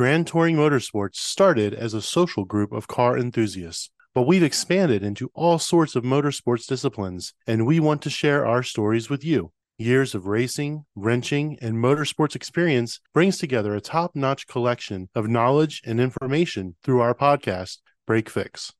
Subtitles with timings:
[0.00, 5.30] Grand Touring Motorsports started as a social group of car enthusiasts, but we've expanded into
[5.34, 9.52] all sorts of motorsports disciplines, and we want to share our stories with you.
[9.76, 15.82] Years of racing, wrenching, and motorsports experience brings together a top notch collection of knowledge
[15.84, 18.72] and information through our podcast, Break Fix.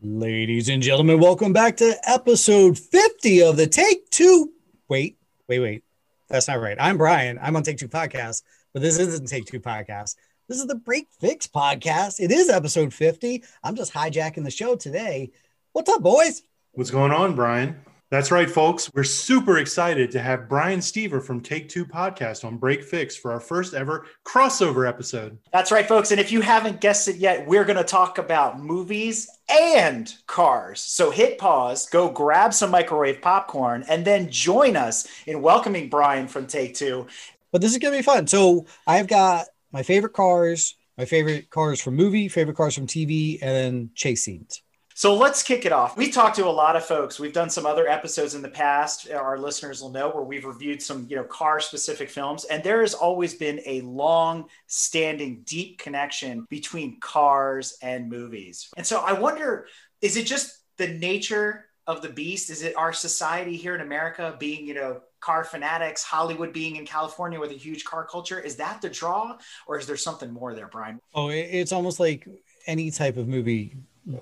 [0.00, 4.52] Ladies and gentlemen, welcome back to episode 50 of the Take Two.
[4.88, 5.84] Wait, wait, wait.
[6.30, 6.76] That's not right.
[6.78, 7.40] I'm Brian.
[7.42, 8.42] I'm on Take Two Podcast,
[8.72, 10.14] but this isn't Take Two Podcast.
[10.48, 12.20] This is the Break Fix Podcast.
[12.20, 13.42] It is episode 50.
[13.64, 15.32] I'm just hijacking the show today.
[15.72, 16.42] What's up, boys?
[16.70, 17.80] What's going on, Brian?
[18.10, 18.90] That's right, folks.
[18.92, 23.30] We're super excited to have Brian Stever from Take Two Podcast on Break Fix for
[23.30, 25.38] our first ever crossover episode.
[25.52, 26.10] That's right, folks.
[26.10, 30.80] And if you haven't guessed it yet, we're going to talk about movies and cars.
[30.80, 36.26] So hit pause, go grab some microwave popcorn, and then join us in welcoming Brian
[36.26, 37.06] from Take Two.
[37.52, 38.26] But this is going to be fun.
[38.26, 43.38] So I've got my favorite cars, my favorite cars from movie, favorite cars from TV,
[43.40, 44.62] and then chase scenes.
[45.00, 45.96] So let's kick it off.
[45.96, 47.18] We talked to a lot of folks.
[47.18, 49.08] We've done some other episodes in the past.
[49.10, 52.44] Uh, our listeners will know where we've reviewed some, you know, car specific films.
[52.44, 58.68] And there has always been a long standing, deep connection between cars and movies.
[58.76, 59.68] And so I wonder,
[60.02, 62.50] is it just the nature of the beast?
[62.50, 66.84] Is it our society here in America being, you know, car fanatics, Hollywood being in
[66.84, 68.38] California with a huge car culture?
[68.38, 71.00] Is that the draw or is there something more there, Brian?
[71.14, 72.28] Oh, it's almost like
[72.66, 73.78] any type of movie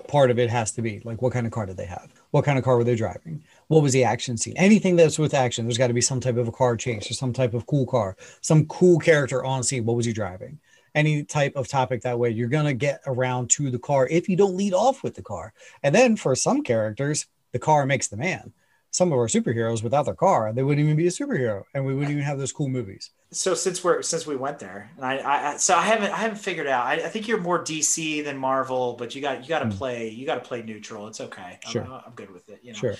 [0.07, 2.13] part of it has to be like what kind of car did they have?
[2.31, 3.43] What kind of car were they driving?
[3.67, 4.55] What was the action scene?
[4.57, 7.13] Anything that's with action there's got to be some type of a car chase or
[7.13, 9.85] some type of cool car some cool character on scene.
[9.85, 10.59] What was he driving?
[10.95, 14.27] Any type of topic that way you're going to get around to the car if
[14.27, 15.53] you don't lead off with the car.
[15.83, 18.53] And then for some characters the car makes the man
[18.91, 21.93] some of our superheroes without their car they wouldn't even be a superhero and we
[21.93, 25.51] wouldn't even have those cool movies so since we're since we went there and I,
[25.53, 28.37] I so i haven't i haven't figured out I, I think you're more dc than
[28.37, 29.77] marvel but you got you got to mm.
[29.77, 31.83] play you got to play neutral it's okay sure.
[31.83, 32.95] I'm, I'm good with it you know sure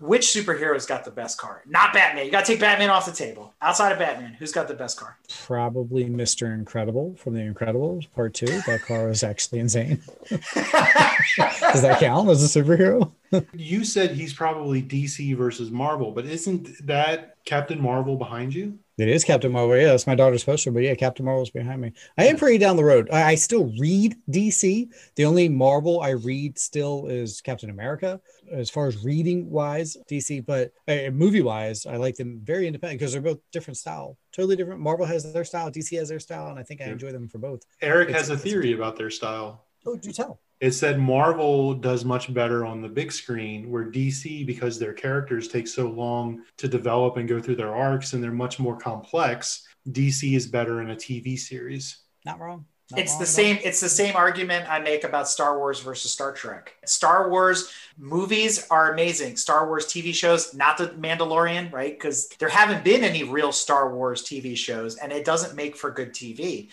[0.00, 1.62] which superhero's got the best car?
[1.66, 2.24] Not Batman.
[2.24, 3.54] You got to take Batman off the table.
[3.60, 5.18] Outside of Batman, who's got the best car?
[5.44, 6.52] Probably Mr.
[6.52, 8.46] Incredible from The Incredibles Part Two.
[8.66, 10.02] That car is actually insane.
[10.28, 13.12] Does that count as a superhero?
[13.52, 18.78] you said he's probably DC versus Marvel, but isn't that Captain Marvel behind you?
[18.98, 19.76] It is Captain Marvel.
[19.76, 20.72] Yeah, that's my daughter's poster.
[20.72, 21.92] But yeah, Captain Marvel's behind me.
[22.18, 23.08] I am pretty down the road.
[23.12, 24.88] I, I still read DC.
[25.14, 28.20] The only Marvel I read still is Captain America.
[28.52, 32.98] As far as reading wise, DC, but uh, movie wise, I like them very independent
[32.98, 34.80] because they're both different style, totally different.
[34.80, 37.38] Marvel has their style, DC has their style, and I think I enjoy them for
[37.38, 37.60] both.
[37.80, 39.66] Eric it's, has a theory about their style.
[39.86, 43.84] Oh, do you tell it said Marvel does much better on the big screen, where
[43.84, 48.22] DC, because their characters take so long to develop and go through their arcs and
[48.22, 51.98] they're much more complex, DC is better in a TV series.
[52.24, 52.64] Not wrong.
[52.90, 53.62] Not it's wrong the same all.
[53.64, 56.74] it's the same argument I make about Star Wars versus Star Trek.
[56.86, 59.36] Star Wars movies are amazing.
[59.36, 61.94] Star Wars TV shows, not the Mandalorian, right?
[61.94, 65.90] Because there haven't been any real Star Wars TV shows and it doesn't make for
[65.90, 66.70] good TV.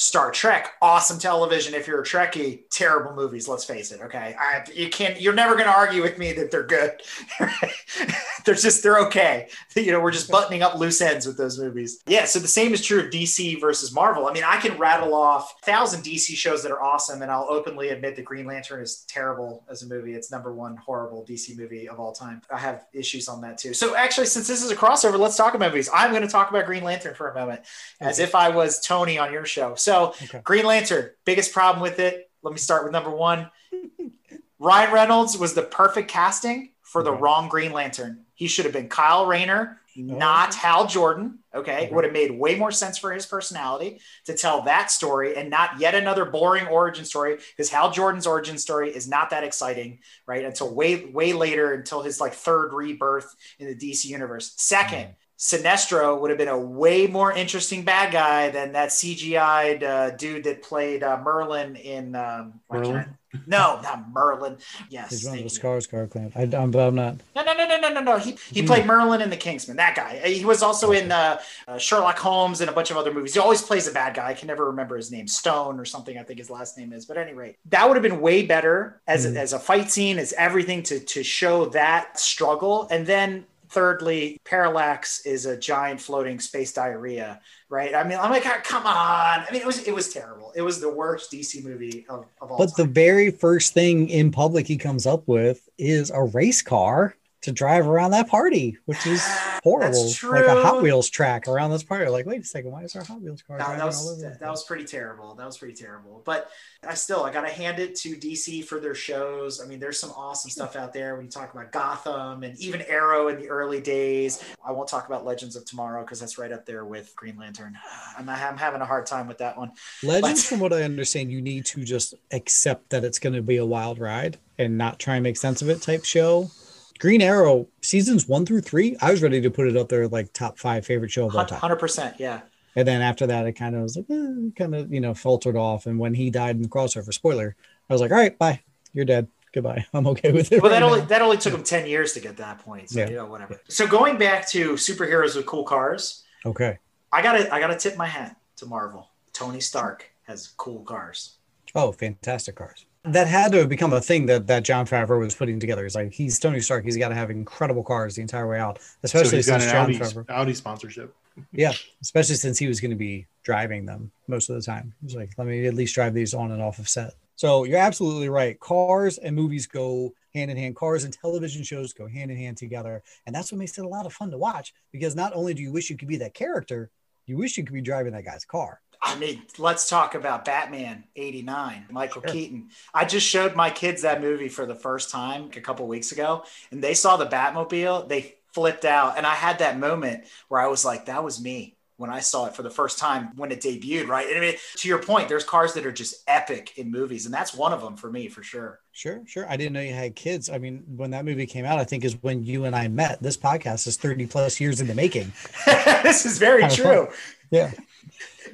[0.00, 1.74] Star Trek, awesome television.
[1.74, 3.48] If you're a Trekkie, terrible movies.
[3.48, 4.00] Let's face it.
[4.00, 5.20] Okay, I, you can't.
[5.20, 6.92] You're never going to argue with me that they're good.
[8.44, 9.48] they're just they're okay.
[9.78, 12.02] You know, we're just buttoning up loose ends with those movies.
[12.06, 12.24] Yeah.
[12.24, 14.26] So the same is true of DC versus Marvel.
[14.26, 17.46] I mean, I can rattle off a thousand DC shows that are awesome, and I'll
[17.48, 20.14] openly admit that Green Lantern is terrible as a movie.
[20.14, 22.42] It's number one horrible DC movie of all time.
[22.52, 23.72] I have issues on that too.
[23.72, 25.88] So actually, since this is a crossover, let's talk about movies.
[25.94, 27.62] I'm going to talk about Green Lantern for a moment,
[28.00, 29.76] as if I was Tony on your show.
[29.76, 30.40] So so okay.
[30.44, 32.30] Green Lantern, biggest problem with it.
[32.42, 33.50] Let me start with number one.
[34.58, 37.20] Ryan Reynolds was the perfect casting for the okay.
[37.20, 38.24] wrong Green Lantern.
[38.34, 41.40] He should have been Kyle Rayner, not Hal Jordan.
[41.54, 41.86] Okay.
[41.86, 41.94] okay.
[41.94, 45.80] Would have made way more sense for his personality to tell that story and not
[45.80, 50.44] yet another boring origin story because Hal Jordan's origin story is not that exciting, right?
[50.44, 54.54] Until way, way later, until his like third rebirth in the DC universe.
[54.56, 55.14] Second, mm.
[55.38, 60.44] Sinestro would have been a way more interesting bad guy than that CGI'd uh, dude
[60.44, 62.16] that played uh, Merlin in.
[62.16, 63.16] Um, Merlin?
[63.46, 64.56] No, not Merlin.
[64.88, 66.32] Yes, he's one of the Skarsgård clan.
[66.34, 67.16] I, am but I'm not.
[67.36, 68.18] No, no, no, no, no, no, no.
[68.18, 69.76] He he played Merlin in The Kingsman.
[69.76, 70.16] That guy.
[70.28, 73.34] He was also in uh, uh, Sherlock Holmes and a bunch of other movies.
[73.34, 74.28] He always plays a bad guy.
[74.28, 75.28] I can never remember his name.
[75.28, 76.18] Stone or something.
[76.18, 77.04] I think his last name is.
[77.04, 79.36] But anyway, that would have been way better as mm.
[79.36, 84.40] a, as a fight scene, as everything to to show that struggle, and then thirdly,
[84.44, 87.94] Parallax is a giant floating space diarrhea, right?
[87.94, 89.44] I mean, I'm like, ah, come on.
[89.46, 90.52] I mean, it was it was terrible.
[90.54, 92.58] It was the worst DC movie of, of all.
[92.58, 92.86] But time.
[92.86, 97.14] the very first thing in public he comes up with is a race car
[97.48, 99.22] to drive around that party, which is
[99.64, 99.92] horrible.
[100.04, 100.82] That's Like a Hot.
[100.82, 102.08] Wheels track around this party.
[102.10, 104.22] Like, wait a second, why is our Hot Wheels car No, driving that all was
[104.24, 104.36] over?
[104.40, 105.34] that was pretty terrible.
[105.34, 106.22] That was pretty terrible.
[106.24, 106.50] But
[106.86, 109.60] I still I gotta hand it to DC for their shows.
[109.60, 112.82] I mean, there's some awesome stuff out there when you talk about Gotham and even
[112.82, 114.42] Arrow in the early days.
[114.64, 117.76] I won't talk about Legends of Tomorrow because that's right up there with Green Lantern.
[118.18, 119.72] I'm, I'm having a hard time with that one.
[120.02, 123.42] Legends, But- from what I understand, you need to just accept that it's going to
[123.42, 126.50] be a wild ride and not try and make sense of it type show.
[126.98, 130.32] Green Arrow seasons one through three, I was ready to put it up there like
[130.32, 131.60] top five favorite show of all time.
[131.60, 132.40] Hundred percent, yeah.
[132.76, 135.56] And then after that, it kind of was like, eh, kind of, you know, filtered
[135.56, 135.86] off.
[135.86, 137.56] And when he died in the crossover, spoiler,
[137.88, 138.60] I was like, all right, bye.
[138.92, 139.26] You're dead.
[139.52, 139.86] Goodbye.
[139.94, 140.62] I'm okay with it.
[140.62, 141.06] Well, that only now.
[141.06, 142.90] that only took him ten years to get that point.
[142.90, 143.08] So Yeah.
[143.10, 143.60] you know, whatever.
[143.68, 146.78] So going back to superheroes with cool cars, Okay.
[147.12, 149.08] I gotta I gotta tip my hat to Marvel.
[149.32, 151.36] Tony Stark has cool cars.
[151.74, 152.84] Oh, fantastic cars.
[153.04, 155.84] That had to have become a thing that, that Jon Favreau was putting together.
[155.84, 156.84] He's like, he's Tony Stark.
[156.84, 159.82] He's got to have incredible cars the entire way out, So especially got since John
[159.82, 160.24] Audi, Favreau.
[160.28, 161.14] Audi sponsorship.
[161.52, 161.72] Yeah,
[162.02, 164.92] especially since he was going to be driving them most of the time.
[165.00, 167.14] He's like, let me at least drive these on and off of set.
[167.36, 168.58] So you're absolutely right.
[168.58, 170.74] Cars and movies go hand in hand.
[170.74, 173.04] Cars and television shows go hand in hand together.
[173.24, 175.62] And that's what makes it a lot of fun to watch because not only do
[175.62, 176.90] you wish you could be that character,
[177.28, 178.80] you wish you could be driving that guy's car.
[179.00, 182.32] I mean, let's talk about Batman 89, Michael Sure.
[182.32, 182.70] Keaton.
[182.92, 186.44] I just showed my kids that movie for the first time a couple weeks ago,
[186.72, 188.08] and they saw the Batmobile.
[188.08, 189.16] They flipped out.
[189.16, 192.46] And I had that moment where I was like, that was me when I saw
[192.46, 194.26] it for the first time when it debuted, right?
[194.26, 197.34] And I mean, to your point, there's cars that are just epic in movies, and
[197.34, 198.80] that's one of them for me for sure.
[198.92, 199.46] Sure, sure.
[199.50, 200.48] I didn't know you had kids.
[200.48, 203.20] I mean, when that movie came out, I think is when you and I met.
[203.20, 205.32] This podcast is 30 plus years in the making.
[205.66, 207.08] this is very Kinda true.
[207.50, 207.72] Yeah.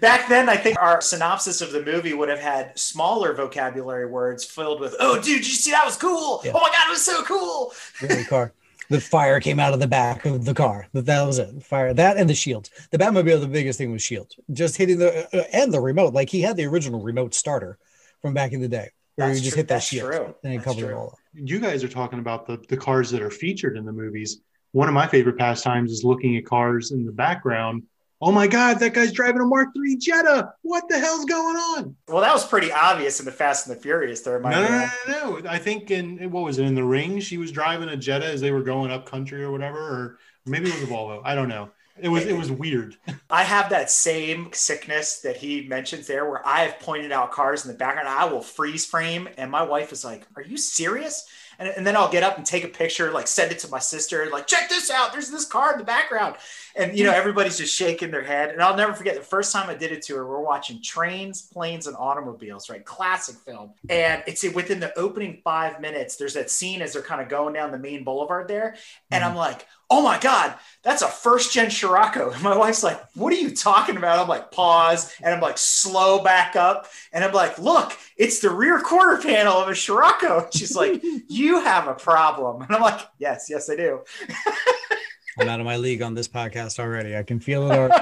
[0.00, 4.42] Back then, I think our synopsis of the movie would have had smaller vocabulary words
[4.42, 6.40] filled with, oh, dude, did you see that was cool?
[6.44, 6.52] Yeah.
[6.54, 7.72] Oh my God, it was so cool.
[8.00, 8.52] Really car.
[8.90, 10.86] The fire came out of the back of the car.
[10.92, 11.62] That that was it.
[11.62, 12.68] Fire that and the shield.
[12.90, 14.32] The Batmobile, the biggest thing was shield.
[14.52, 16.14] Just hitting the uh, and the remote.
[16.14, 17.78] Like he had the original remote starter
[18.20, 19.60] from back in the day, where That's you just true.
[19.60, 20.34] hit that That's shield true.
[20.44, 21.18] and it That's covered it all up.
[21.34, 24.40] You guys are talking about the, the cars that are featured in the movies.
[24.72, 27.84] One of my favorite pastimes is looking at cars in the background.
[28.26, 30.54] Oh my God, that guy's driving a Mark III Jetta.
[30.62, 31.94] What the hell's going on?
[32.08, 34.22] Well, that was pretty obvious in the Fast and the Furious.
[34.22, 35.50] There, No, no, no, no, no.
[35.50, 37.20] I think in what was it in the ring?
[37.20, 40.70] She was driving a Jetta as they were going up country or whatever, or maybe
[40.70, 41.20] it was a Volvo.
[41.22, 41.68] I don't know.
[42.00, 42.96] It was it was weird.
[43.30, 47.66] I have that same sickness that he mentions there, where I have pointed out cars
[47.66, 48.08] in the background.
[48.08, 51.26] I will freeze frame, and my wife is like, "Are you serious?"
[51.58, 53.78] And, and then I'll get up and take a picture, like send it to my
[53.78, 55.12] sister, like, "Check this out!
[55.12, 56.36] There's this car in the background."
[56.76, 58.50] And you know, everybody's just shaking their head.
[58.50, 60.26] And I'll never forget the first time I did it to her.
[60.26, 62.84] We're watching Trains, Planes, and Automobiles, right?
[62.84, 63.72] Classic film.
[63.88, 66.16] And it's within the opening five minutes.
[66.16, 68.76] There's that scene as they're kind of going down the main boulevard there,
[69.10, 69.30] and mm-hmm.
[69.30, 72.30] I'm like, "Oh my god, that's a first gen Scirocco.
[72.30, 74.18] And my wife's like, what are you talking about?
[74.18, 75.12] I'm like, pause.
[75.22, 76.86] And I'm like, slow back up.
[77.12, 80.44] And I'm like, look, it's the rear quarter panel of a Scirocco.
[80.44, 82.62] And she's like, you have a problem.
[82.62, 84.00] And I'm like, yes, yes, I do.
[85.40, 87.16] I'm out of my league on this podcast already.
[87.16, 87.74] I can feel it.
[87.74, 87.94] already.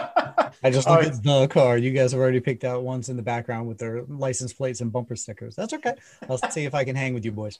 [0.62, 1.78] I just Oh, look at the car.
[1.78, 4.92] You guys have already picked out ones in the background with their license plates and
[4.92, 5.56] bumper stickers.
[5.56, 5.94] That's okay.
[6.28, 7.58] I'll see if I can hang with you boys.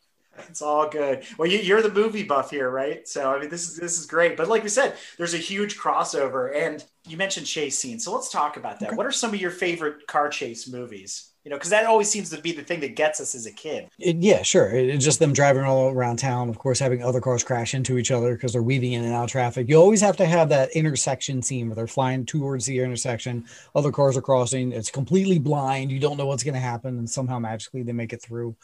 [0.49, 1.25] It's all good.
[1.39, 3.07] Well, you, you're the movie buff here, right?
[3.07, 4.37] So I mean, this is this is great.
[4.37, 8.05] But like we said, there's a huge crossover, and you mentioned chase scenes.
[8.05, 8.91] So let's talk about that.
[8.91, 8.97] Okay.
[8.97, 11.32] What are some of your favorite car chase movies?
[11.45, 13.51] You know, because that always seems to be the thing that gets us as a
[13.51, 13.89] kid.
[13.99, 14.71] It- yeah, sure.
[14.71, 16.49] It- It's just them driving all around town.
[16.49, 19.25] Of course, having other cars crash into each other because they're weaving in and out
[19.25, 19.69] of traffic.
[19.69, 23.45] You always have to have that intersection scene where they're flying towards the intersection.
[23.75, 24.71] Other cars are crossing.
[24.71, 25.91] It's completely blind.
[25.91, 28.55] You don't know what's going to happen, and somehow magically they make it through.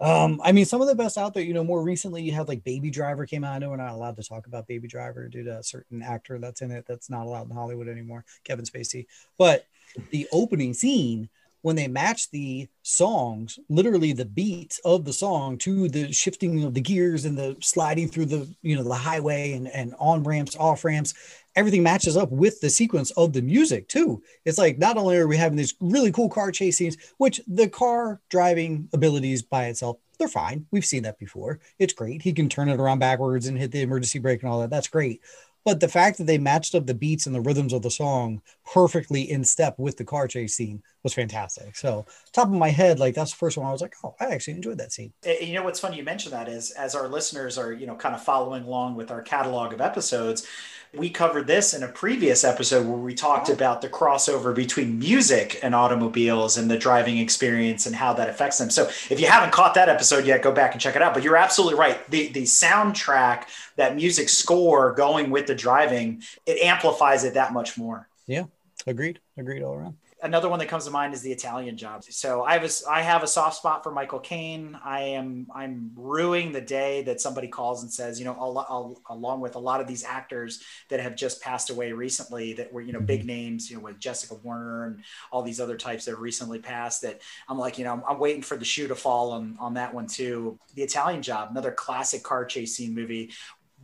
[0.00, 1.42] Um, I mean, some of the best out there.
[1.42, 3.54] You know, more recently you had like Baby Driver came out.
[3.54, 6.38] I know we're not allowed to talk about Baby Driver due to a certain actor
[6.38, 9.06] that's in it that's not allowed in Hollywood anymore, Kevin Spacey.
[9.38, 9.66] But
[10.10, 11.28] the opening scene
[11.62, 16.74] when they match the songs, literally the beats of the song to the shifting of
[16.74, 20.56] the gears and the sliding through the you know the highway and, and on ramps,
[20.56, 21.14] off ramps,
[21.56, 24.22] everything matches up with the sequence of the music too.
[24.44, 27.68] It's like not only are we having these really cool car chase scenes, which the
[27.68, 30.66] car driving abilities by itself, they're fine.
[30.70, 31.60] We've seen that before.
[31.78, 32.22] It's great.
[32.22, 34.70] He can turn it around backwards and hit the emergency brake and all that.
[34.70, 35.20] That's great.
[35.64, 38.40] But the fact that they matched up the beats and the rhythms of the song
[38.72, 41.76] perfectly in step with the car chase scene was fantastic.
[41.76, 44.26] So top of my head, like that's the first one I was like, oh, I
[44.26, 45.12] actually enjoyed that scene.
[45.24, 47.94] And you know what's funny you mentioned that is as our listeners are you know
[47.94, 50.46] kind of following along with our catalog of episodes
[50.94, 53.52] we covered this in a previous episode where we talked oh.
[53.52, 58.58] about the crossover between music and automobiles and the driving experience and how that affects
[58.58, 58.70] them.
[58.70, 61.14] So if you haven't caught that episode yet, go back and check it out.
[61.14, 62.08] But you're absolutely right.
[62.10, 63.44] The the soundtrack,
[63.76, 68.08] that music score going with the driving, it amplifies it that much more.
[68.26, 68.44] Yeah,
[68.88, 69.20] agreed.
[69.36, 72.02] Agreed all around another one that comes to mind is the Italian job.
[72.04, 74.78] So I was I have a soft spot for Michael Caine.
[74.84, 79.00] I am I'm ruining the day that somebody calls and says, you know, al- al-
[79.10, 82.80] along with a lot of these actors that have just passed away recently, that were
[82.80, 83.28] you know big mm-hmm.
[83.28, 87.02] names, you know, with Jessica Warner and all these other types that have recently passed.
[87.02, 89.74] That I'm like, you know, I'm, I'm waiting for the shoe to fall on on
[89.74, 90.58] that one too.
[90.74, 93.30] The Italian job, another classic car chase scene movie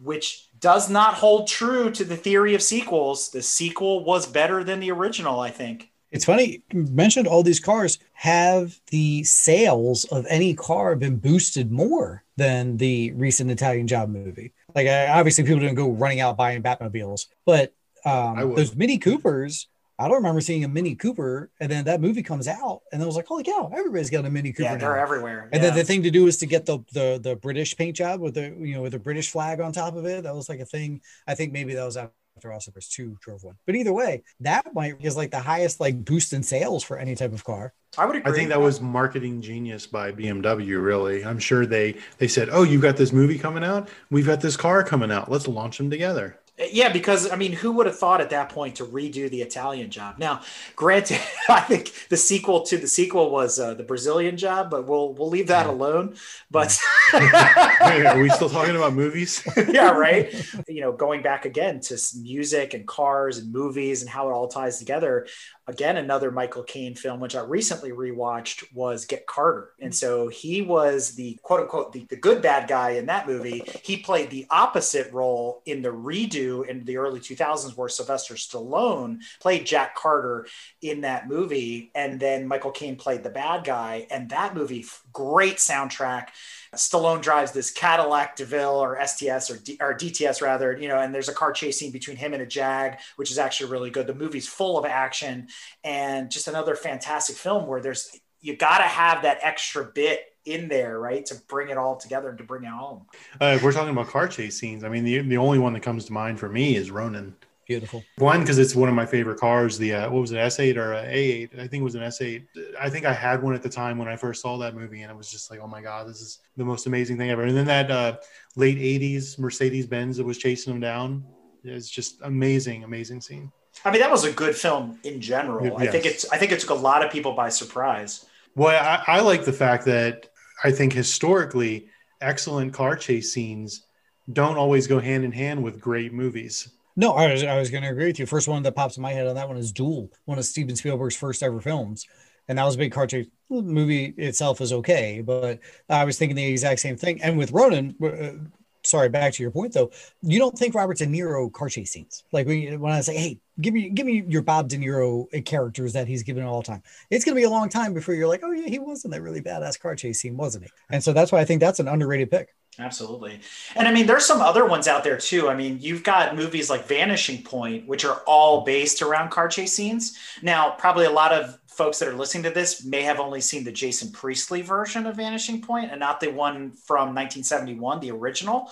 [0.02, 3.30] which does not hold true to the theory of sequels.
[3.30, 5.90] The sequel was better than the original, I think.
[6.10, 7.98] It's funny, you mentioned all these cars.
[8.12, 14.52] Have the sales of any car been boosted more than the recent Italian Job movie?
[14.76, 17.74] Like, obviously, people didn't go running out buying Batmobiles, but
[18.04, 19.66] um, those Mini Coopers,
[19.98, 21.50] I don't remember seeing a Mini Cooper.
[21.60, 24.30] And then that movie comes out, and I was like, holy cow, everybody's got a
[24.30, 24.70] Mini Cooper.
[24.70, 25.02] Yeah, they're now.
[25.02, 25.48] everywhere.
[25.52, 25.70] And yeah.
[25.70, 28.34] then the thing to do is to get the, the the British paint job with
[28.34, 30.24] the you know with the British flag on top of it.
[30.24, 31.00] That was like a thing.
[31.26, 33.56] I think maybe that was after after Austin Powers 2 drove one.
[33.66, 37.14] But either way, that might is like the highest like boost in sales for any
[37.14, 37.72] type of car.
[37.96, 38.32] I would agree.
[38.32, 40.82] I think that was marketing genius by BMW.
[40.82, 43.88] Really, I'm sure they they said, "Oh, you've got this movie coming out.
[44.10, 45.30] We've got this car coming out.
[45.30, 48.76] Let's launch them together." Yeah, because I mean, who would have thought at that point
[48.76, 50.18] to redo the Italian job?
[50.18, 50.42] Now,
[50.76, 51.18] granted,
[51.48, 55.28] I think the sequel to the sequel was uh, the Brazilian job, but we'll we'll
[55.28, 56.14] leave that alone.
[56.52, 56.78] But
[57.12, 59.42] are we still talking about movies?
[59.68, 60.32] yeah, right.
[60.68, 64.46] You know, going back again to music and cars and movies and how it all
[64.46, 65.26] ties together
[65.66, 70.60] again another michael caine film which i recently rewatched was get carter and so he
[70.60, 74.46] was the quote unquote the, the good bad guy in that movie he played the
[74.50, 80.46] opposite role in the redo in the early 2000s where sylvester stallone played jack carter
[80.82, 85.56] in that movie and then michael caine played the bad guy and that movie great
[85.56, 86.28] soundtrack
[86.76, 91.14] Stallone drives this Cadillac DeVille or STS or, D, or DTS rather, you know, and
[91.14, 94.06] there's a car chase scene between him and a Jag, which is actually really good.
[94.06, 95.48] The movie's full of action
[95.82, 100.68] and just another fantastic film where there's you got to have that extra bit in
[100.68, 103.06] there, right, to bring it all together and to bring it home.
[103.40, 105.82] Uh, if we're talking about car chase scenes, I mean, the the only one that
[105.82, 107.34] comes to mind for me is Ronin.
[107.66, 108.04] Beautiful.
[108.18, 109.78] One because it's one of my favorite cars.
[109.78, 111.58] The uh, what was it, S8 or A8?
[111.58, 112.44] I think it was an S8.
[112.78, 115.10] I think I had one at the time when I first saw that movie, and
[115.10, 117.44] it was just like, oh my god, this is the most amazing thing ever.
[117.44, 118.16] And then that uh,
[118.56, 121.24] late '80s Mercedes Benz that was chasing them down
[121.64, 123.50] is just amazing, amazing scene.
[123.84, 125.64] I mean, that was a good film in general.
[125.64, 125.74] Yes.
[125.78, 128.26] I think it's I think it took a lot of people by surprise.
[128.54, 130.28] Well, I, I like the fact that
[130.62, 131.88] I think historically
[132.20, 133.86] excellent car chase scenes
[134.32, 136.68] don't always go hand in hand with great movies.
[136.96, 138.26] No, I was I was going to agree with you.
[138.26, 140.76] First one that pops in my head on that one is Duel, one of Steven
[140.76, 142.06] Spielberg's first ever films,
[142.48, 143.26] and that was a big car chase.
[143.50, 145.58] The movie itself is okay, but
[145.88, 147.20] I was thinking the exact same thing.
[147.22, 148.48] And with Ronin, uh,
[148.84, 149.90] sorry, back to your point though,
[150.22, 153.40] you don't think Robert De Niro car chase scenes like when, when I say, hey,
[153.60, 156.82] give me give me your Bob De Niro characters that he's given all the time.
[157.10, 159.10] It's going to be a long time before you're like, oh yeah, he was in
[159.12, 160.70] that really badass car chase scene, wasn't he?
[160.90, 162.48] And so that's why I think that's an underrated pick.
[162.78, 163.38] Absolutely.
[163.76, 165.48] And I mean, there's some other ones out there too.
[165.48, 169.72] I mean, you've got movies like Vanishing Point, which are all based around car chase
[169.72, 170.18] scenes.
[170.42, 173.64] Now, probably a lot of folks that are listening to this may have only seen
[173.64, 178.70] the Jason Priestley version of Vanishing Point and not the one from 1971, the original.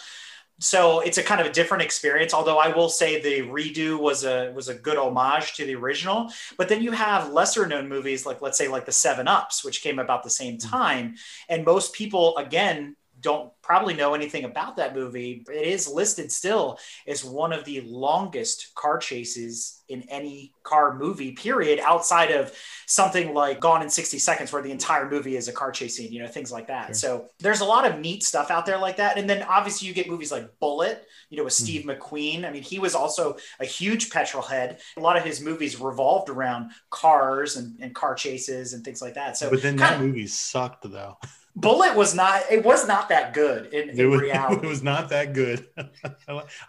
[0.58, 2.32] So it's a kind of a different experience.
[2.32, 6.30] Although I will say the redo was a was a good homage to the original.
[6.56, 9.82] But then you have lesser known movies like let's say like the Seven Ups, which
[9.82, 10.70] came about the same mm.
[10.70, 11.16] time,
[11.48, 16.78] and most people again don't probably know anything about that movie, it is listed still
[17.06, 22.52] as one of the longest car chases in any car movie, period, outside of
[22.86, 26.12] something like Gone in 60 Seconds, where the entire movie is a car chase scene,
[26.12, 26.88] you know, things like that.
[26.88, 26.94] Sure.
[26.94, 29.18] So there's a lot of neat stuff out there like that.
[29.18, 31.64] And then obviously you get movies like Bullitt, you know, with hmm.
[31.64, 31.98] Steve mm.
[31.98, 32.44] McQueen.
[32.44, 34.80] I mean, he was also a huge petrol head.
[34.96, 39.14] A lot of his movies revolved around cars and, and car chases and things like
[39.14, 39.36] that.
[39.36, 41.18] So, but then that movie sucked though.
[41.54, 42.42] Bullitt was not.
[42.50, 44.60] It was not that good in, in It was, reality.
[44.62, 45.66] it was not that good.
[45.76, 45.84] I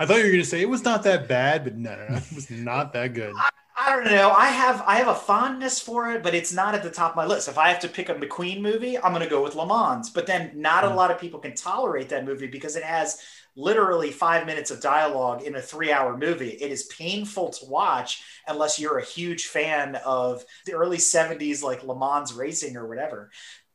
[0.06, 2.16] thought you were going to say it was not that bad, but no, no, no,
[2.18, 3.46] it was not that good.
[3.76, 4.30] I don't know.
[4.30, 7.16] I have I have a fondness for it, but it's not at the top of
[7.16, 7.48] my list.
[7.48, 10.12] If I have to pick a McQueen movie, I'm going to go with Le Mans.
[10.12, 10.96] But then not a Mm.
[10.96, 13.20] lot of people can tolerate that movie because it has
[13.56, 16.50] literally five minutes of dialogue in a three-hour movie.
[16.52, 21.84] It is painful to watch unless you're a huge fan of the early '70s, like
[21.84, 23.32] Le Mans racing or whatever.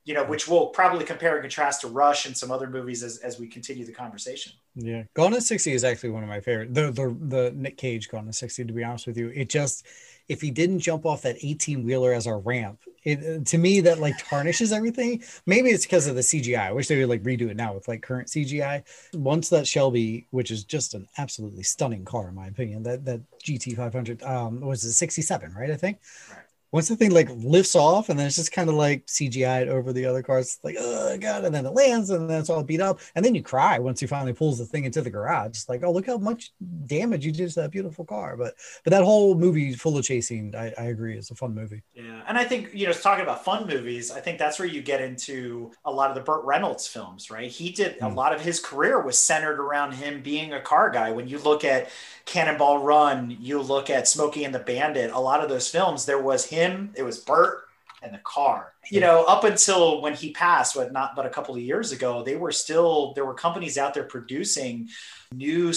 [0.09, 3.19] You know, which we'll probably compare and contrast to Rush and some other movies as,
[3.19, 4.55] as we continue the conversation.
[4.75, 6.73] Yeah, Gone in sixty is actually one of my favorite.
[6.73, 8.65] The the the Nick Cage Gone in sixty.
[8.65, 9.87] To be honest with you, it just
[10.29, 13.99] if he didn't jump off that eighteen wheeler as a ramp, it to me that
[13.99, 15.23] like tarnishes everything.
[15.45, 16.69] Maybe it's because of the CGI.
[16.69, 18.85] I wish they would like redo it now with like current CGI.
[19.13, 23.21] Once that Shelby, which is just an absolutely stunning car in my opinion, that that
[23.45, 25.71] GT five hundred um was it sixty seven, right?
[25.71, 25.99] I think.
[26.31, 26.39] Right.
[26.73, 29.93] Once the thing like lifts off and then it's just kind of like CGI'd over
[29.93, 32.63] the other cars, it's like, oh god, and then it lands and then it's all
[32.63, 33.01] beat up.
[33.15, 35.49] And then you cry once he finally pulls the thing into the garage.
[35.51, 36.53] It's like, oh, look how much
[36.87, 38.37] damage you did to that beautiful car.
[38.37, 41.83] But but that whole movie full of chasing, I, I agree, is a fun movie.
[41.95, 44.83] Yeah, and I think you know, talking about fun movies, I think that's where you
[44.83, 47.51] get into a lot of the Burt Reynolds films, right?
[47.51, 48.15] He did a Mm.
[48.15, 51.11] lot of his career was centered around him being a car guy.
[51.11, 51.89] When you look at
[52.25, 56.21] Cannonball Run, you look at Smokey and the Bandit, a lot of those films, there
[56.23, 56.58] was him,
[56.97, 57.65] it was Burt
[58.03, 58.75] and the car.
[58.91, 62.23] You know, up until when he passed, what not but a couple of years ago,
[62.23, 64.89] they were still there were companies out there producing
[65.33, 65.73] new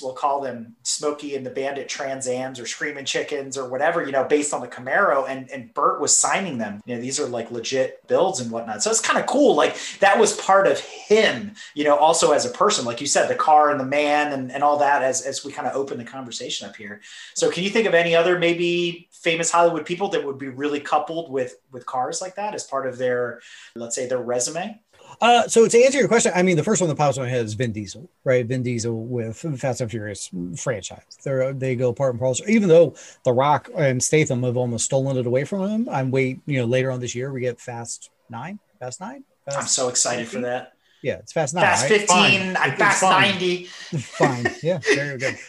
[0.00, 4.12] we'll call them Smokey and the Bandit Trans Ams or Screaming Chickens or whatever, you
[4.12, 6.80] know, based on the Camaro and and Burt was signing them.
[6.86, 8.82] You know, these are like legit builds and whatnot.
[8.82, 9.54] So it's kind of cool.
[9.54, 13.28] Like that was part of him, you know, also as a person, like you said,
[13.28, 15.98] the car and the man and, and all that as as we kind of open
[15.98, 17.00] the conversation up here.
[17.34, 20.80] So can you think of any other maybe famous Hollywood people that would be really
[20.80, 23.40] coupled with with cars like that as part of their
[23.74, 24.80] let's say their resume?
[25.22, 27.28] Uh, so to answer your question, I mean, the first one that pops in my
[27.28, 28.44] head is Vin Diesel, right?
[28.44, 31.04] Vin Diesel with Fast and Furious franchise.
[31.24, 32.44] They they go part and parcel.
[32.48, 36.40] Even though The Rock and Statham have almost stolen it away from him, I'm wait.
[36.44, 39.22] You know, later on this year we get Fast Nine, Fast Nine.
[39.44, 40.72] Fast, I'm so excited for that.
[41.02, 41.64] Yeah, it's Fast Nine.
[41.64, 42.00] Fast right?
[42.00, 42.56] 15, Fine.
[42.56, 43.30] I'm It's fast fine.
[43.30, 43.64] 90.
[43.64, 44.46] Fine.
[44.62, 45.36] Yeah, very good.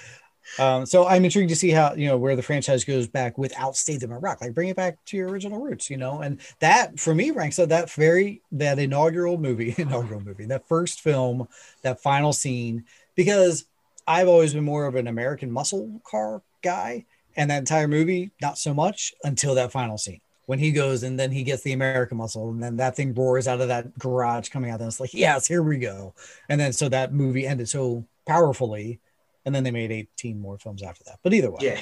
[0.59, 3.75] Um, so I'm intrigued to see how you know where the franchise goes back without
[3.75, 4.41] Statham and Rock.
[4.41, 6.21] Like bring it back to your original roots, you know.
[6.21, 11.01] And that for me ranks at that very that inaugural movie, inaugural movie, that first
[11.01, 11.47] film,
[11.81, 13.65] that final scene, because
[14.07, 17.05] I've always been more of an American muscle car guy,
[17.35, 20.21] and that entire movie not so much until that final scene.
[20.45, 23.47] When he goes and then he gets the American muscle, and then that thing roars
[23.47, 26.13] out of that garage coming out, and it's like, yes, here we go.
[26.49, 28.99] And then so that movie ended so powerfully
[29.45, 31.19] and then they made 18 more films after that.
[31.23, 31.81] But either way, Yeah.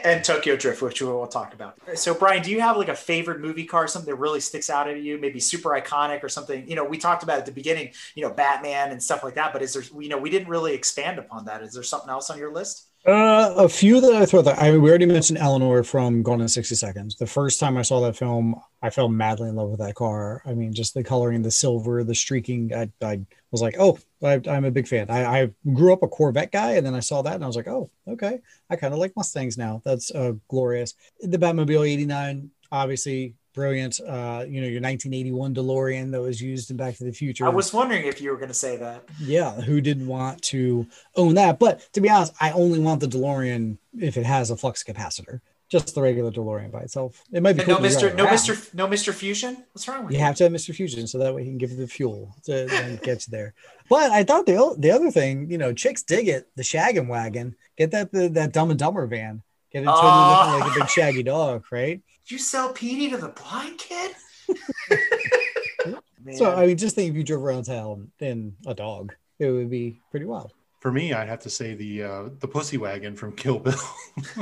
[0.04, 1.78] and Tokyo Drift, which we will talk about.
[1.96, 4.88] So, Brian, do you have like a favorite movie car, something that really sticks out
[4.90, 6.68] at you, maybe super iconic or something?
[6.68, 9.54] You know, we talked about at the beginning, you know, Batman and stuff like that,
[9.54, 11.64] but is there, you know, we didn't really expand upon that.
[11.64, 12.88] Is there something else on your list?
[13.06, 14.42] Uh, a few that I throw.
[14.42, 17.16] That I mean, we already mentioned Eleanor from Gone in 60 Seconds.
[17.16, 20.44] The first time I saw that film, I fell madly in love with that car.
[20.46, 22.72] I mean, just the coloring, the silver, the streaking.
[22.74, 25.10] I, I was like, oh, I, I'm a big fan.
[25.10, 27.56] I, I grew up a Corvette guy, and then I saw that, and I was
[27.56, 29.82] like, oh, okay, I kind of like Mustangs now.
[29.84, 30.94] That's uh, glorious.
[31.22, 34.00] The Batmobile 89, obviously brilliant.
[34.00, 37.46] Uh, you know, your 1981 DeLorean that was used in Back to the Future.
[37.46, 39.04] I was wondering if you were going to say that.
[39.20, 41.60] Yeah, who didn't want to own that?
[41.60, 45.42] But to be honest, I only want the DeLorean if it has a flux capacitor.
[45.70, 47.24] Just the regular DeLorean by itself.
[47.32, 48.14] It might be And no Mr.
[48.14, 48.26] No.
[48.28, 48.74] Mr.
[48.74, 49.14] No Mr.
[49.14, 49.64] Fusion.
[49.72, 50.26] What's wrong with You you?
[50.26, 50.76] have to have Mr.
[50.76, 53.54] Fusion so that way he can give you the fuel to get you there.
[53.90, 56.50] But I thought the the other thing, you know, chicks dig it.
[56.58, 57.56] The shaggin' wagon.
[57.78, 59.44] Get that the, that Dumb and Dumber van.
[59.72, 60.46] Get it totally Oh.
[60.58, 62.02] looking like a big shaggy dog, right?
[62.32, 64.16] Did you sell Petey to the blind kid?
[66.36, 69.72] So I mean, just think if you drove around town in a dog, it would
[69.72, 70.54] be pretty wild.
[70.80, 73.74] For me, I'd have to say the uh, the pussy wagon from Kill Bill.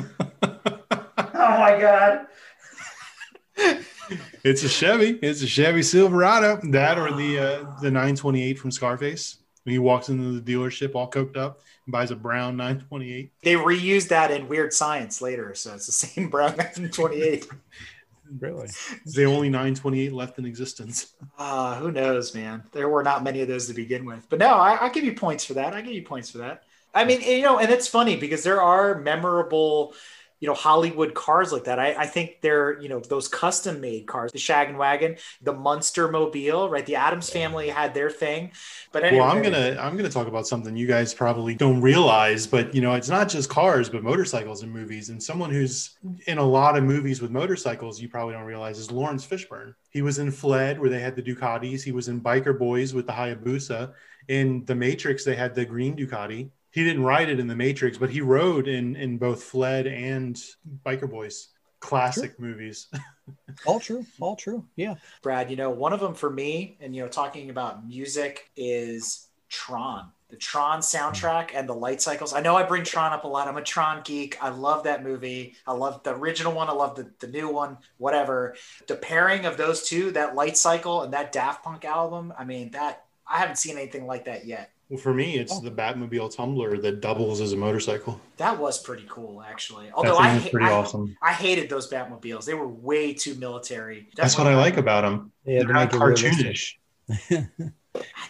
[0.44, 0.78] oh
[1.34, 2.28] my god.
[4.44, 5.18] it's a Chevy.
[5.22, 6.60] It's a Chevy Silverado.
[6.72, 9.38] That or the uh, the 928 from Scarface.
[9.70, 13.32] When he walks into the dealership all coked up and buys a brown 928.
[13.44, 17.48] They reused that in Weird Science later, so it's the same Brown 928.
[18.40, 18.64] Really?
[18.64, 21.14] It's the only 928 left in existence.
[21.38, 22.64] Ah, who knows, man?
[22.72, 24.26] There were not many of those to begin with.
[24.28, 25.76] But no, I, I'll give you points for that.
[25.76, 26.64] I give you points for that.
[26.96, 29.94] I mean, you know, and it's funny because there are memorable
[30.40, 31.80] you know Hollywood cars like that.
[31.80, 36.10] I, I think they're you know those custom made cars, the Shaggin' Wagon, the Munster
[36.10, 36.86] Mobile, right?
[36.86, 38.52] The Addams family had their thing.
[38.92, 42.48] But anyway, well, I'm gonna I'm gonna talk about something you guys probably don't realize,
[42.48, 45.10] but you know it's not just cars, but motorcycles in movies.
[45.10, 45.98] And someone who's
[46.28, 49.74] in a lot of movies with motorcycles, you probably don't realize is Laurence Fishburne.
[49.90, 51.84] He was in Fled where they had the Ducatis.
[51.84, 53.94] He was in Biker Boys with the Hayabusa.
[54.28, 57.98] In The Matrix, they had the green Ducati he didn't write it in the Matrix,
[57.98, 60.40] but he wrote in in both Fled and
[60.86, 61.50] Biker Boys.
[61.80, 62.48] Classic True.
[62.48, 62.88] movies.
[63.66, 64.06] All true.
[64.20, 64.66] All true.
[64.76, 64.96] Yeah.
[65.22, 69.28] Brad, you know, one of them for me, and you know, talking about music is
[69.50, 70.12] Tron.
[70.30, 72.34] The Tron soundtrack and the light cycles.
[72.34, 73.48] I know I bring Tron up a lot.
[73.48, 74.38] I'm a Tron geek.
[74.44, 75.56] I love that movie.
[75.66, 76.70] I love the original one.
[76.70, 78.56] I love the, the new one, whatever.
[78.88, 82.72] The pairing of those two, that light cycle and that Daft Punk album, I mean,
[82.72, 84.72] that I haven't seen anything like that yet.
[84.90, 85.62] Well, for me, it's Oh.
[85.62, 88.20] the Batmobile tumbler that doubles as a motorcycle.
[88.38, 89.92] That was pretty cool, actually.
[89.94, 91.16] Although I, ha- pretty I, awesome.
[91.22, 92.46] I hated those Batmobiles.
[92.46, 94.08] They were way too military.
[94.16, 95.32] That's what I like about them.
[95.46, 96.80] They had to They're not make it realistic.
[97.10, 97.50] cartoonish.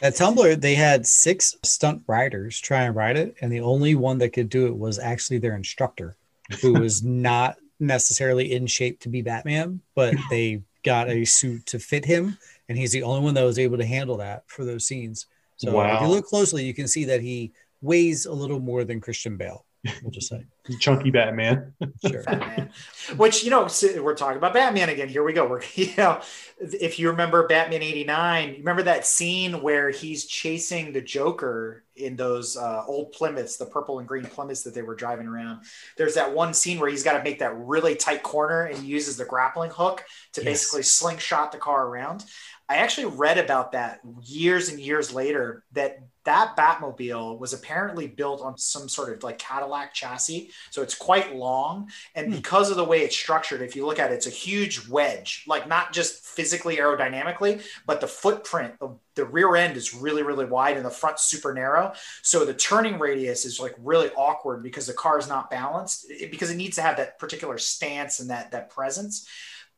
[0.02, 4.18] That Tumbler, they had six stunt riders try and ride it, and the only one
[4.20, 6.16] that could do it was actually their instructor,
[6.62, 11.78] who was not necessarily in shape to be Batman, but they got a suit to
[11.80, 12.38] fit him,
[12.70, 15.26] and he's the only one that was able to handle that for those scenes.
[15.60, 19.02] So if you look closely, you can see that he weighs a little more than
[19.02, 19.66] Christian Bale.
[20.02, 20.46] We'll just say,
[20.80, 21.74] Chunky Batman.
[22.06, 22.24] sure.
[22.24, 22.70] Batman.
[23.18, 23.70] Which you know,
[24.02, 25.08] we're talking about Batman again.
[25.08, 25.48] Here we go.
[25.48, 26.20] We're you know,
[26.60, 32.58] if you remember Batman '89, remember that scene where he's chasing the Joker in those
[32.58, 35.62] uh, old Plymouths, the purple and green Plymouths that they were driving around.
[35.98, 38.88] There's that one scene where he's got to make that really tight corner and he
[38.88, 40.46] uses the grappling hook to Yes.
[40.46, 42.24] basically slingshot the car around.
[42.70, 48.42] I actually read about that years and years later that that Batmobile was apparently built
[48.44, 50.52] on some sort of like Cadillac chassis.
[50.70, 51.90] So it's quite long.
[52.14, 52.32] And Hmm.
[52.32, 55.44] because of the way it's structured, if you look at it, it's a huge wedge,
[55.48, 60.46] like not just physically aerodynamically, but the footprint of the rear end is really, really
[60.46, 61.94] wide and the front super narrow.
[62.22, 66.52] So the turning radius is like really awkward because the car is not balanced because
[66.52, 69.28] it needs to have that particular stance and that, that presence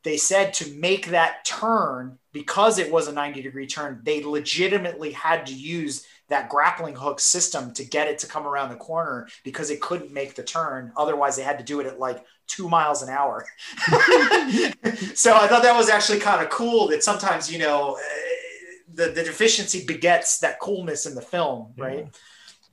[0.03, 5.11] they said to make that turn because it was a 90 degree turn they legitimately
[5.11, 9.27] had to use that grappling hook system to get it to come around the corner
[9.43, 12.67] because it couldn't make the turn otherwise they had to do it at like two
[12.67, 13.45] miles an hour
[15.13, 19.07] so i thought that was actually kind of cool that sometimes you know eh, the,
[19.11, 22.07] the deficiency begets that coolness in the film right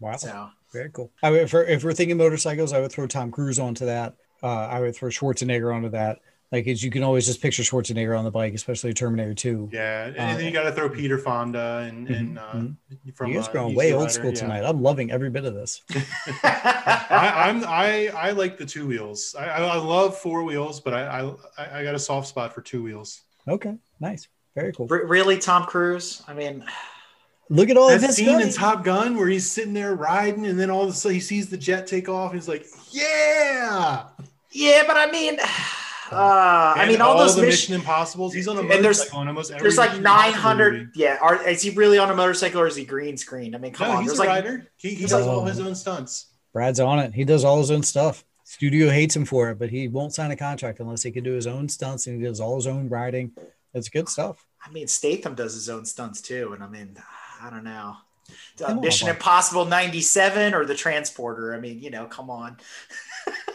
[0.01, 0.17] Wow.
[0.17, 1.11] so Very cool.
[1.23, 4.15] I would, if, we're, if we're thinking motorcycles, I would throw Tom Cruise onto that.
[4.43, 6.21] Uh, I would throw Schwarzenegger onto that.
[6.51, 9.69] Like, as you can always just picture Schwarzenegger on the bike, especially Terminator 2.
[9.71, 12.77] Yeah, and Uh, then you got to throw Peter Fonda and, and uh, Mhm.
[13.15, 14.41] from you guys uh, going Easy way old school yeah.
[14.41, 14.65] tonight.
[14.65, 15.83] I'm loving every bit of this.
[16.43, 19.35] I, I'm I I like the two wheels.
[19.39, 22.63] I, I I love four wheels, but I, I I got a soft spot for
[22.63, 23.21] two wheels.
[23.47, 24.29] Okay, nice.
[24.55, 24.87] Very cool.
[24.87, 26.65] Re- really tom cruise i mean
[27.51, 28.53] Look at all that this scene in.
[28.53, 31.49] Top Gun where he's sitting there riding, and then all of a sudden he sees
[31.49, 34.05] the jet take off, and he's like, "Yeah!"
[34.51, 35.39] yeah but i mean
[36.13, 38.33] uh, i mean all, those the Mission Impossibles.
[38.35, 39.63] He's on a And there's- motorcycle on almost every.
[39.63, 40.93] There's like 900.
[40.95, 41.19] Yeah.
[41.21, 43.55] Are, is he really on a motorcycle or is he green screen?
[43.55, 44.03] I mean, come No, on.
[44.03, 44.67] he's There's a like, rider.
[44.77, 46.27] He, he does like- all his own stunts.
[46.53, 47.15] Brad's on it.
[47.15, 48.25] He does all his own stuff.
[48.45, 51.33] Studio hates him for it, but he won't sign a contract unless he can do
[51.35, 53.33] his own stunts and he does all his own riding.
[53.75, 54.45] That's good stuff.
[54.65, 56.53] I mean, Statham does his own stunts too.
[56.55, 56.97] And I mean,
[57.43, 57.97] I don't know.
[58.61, 61.55] Uh, Come on, Mission Impossible 97 or The Transporter.
[61.55, 62.57] I mean, you know, come on.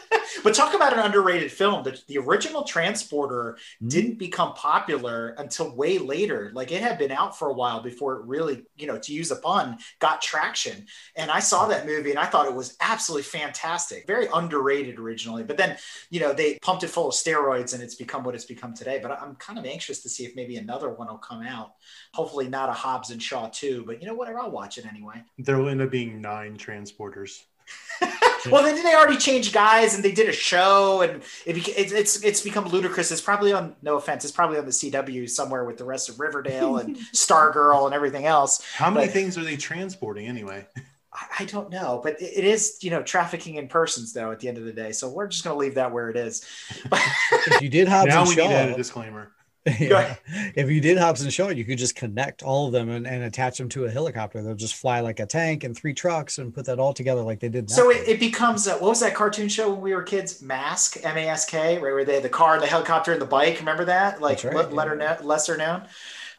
[0.44, 1.84] but talk about an underrated film.
[1.84, 3.88] The, the original Transporter Hmm?
[3.88, 6.52] didn't become popular until way later.
[6.54, 9.32] Like it had been out for a while before it really, you know, to use
[9.32, 10.86] a pun, got traction.
[11.16, 14.08] And I saw that movie and I thought it was absolutely fantastic.
[14.08, 15.78] Very underrated originally, but then,
[16.10, 19.00] you know, they pumped it full of steroids and it's become what it's become today.
[19.02, 21.74] But I'm kind of anxious to see if maybe another one will come out.
[22.14, 25.22] Hopefully not a Hobbs and Shaw too, but you know whatever, I'll watch it anyway.
[25.38, 27.44] There will end up being nine transporters.
[28.52, 31.92] well, then they already changed guys and they did a show and it, beca- it's
[31.92, 33.12] it's it's become ludicrous.
[33.12, 36.20] It's probably on no offense, it's probably on the CW somewhere with the rest of
[36.20, 38.64] Riverdale and Stargirl and everything else.
[38.76, 40.68] How many But- things are they transporting anyway?
[41.14, 44.40] I, I don't know, but it, it is you know trafficking in persons though at
[44.40, 44.92] the end of the day.
[44.92, 46.44] So we're just going to leave that where it is.
[46.92, 49.32] If you did have now and we need to add a disclaimer.
[49.80, 50.16] yeah.
[50.56, 53.24] if you did Hobbs and Shaw, you could just connect all of them and, and
[53.24, 54.42] attach them to a helicopter.
[54.42, 57.40] They'll just fly like a tank and three trucks and put that all together like
[57.40, 57.70] they did.
[57.70, 60.42] So it, it becomes uh, what was that cartoon show when we were kids?
[60.42, 61.82] Mask, M A S K, right?
[61.82, 63.60] Where they had the car and the helicopter and the bike.
[63.60, 64.22] Remember that?
[64.22, 65.84] Like right, le- letter kno- lesser known.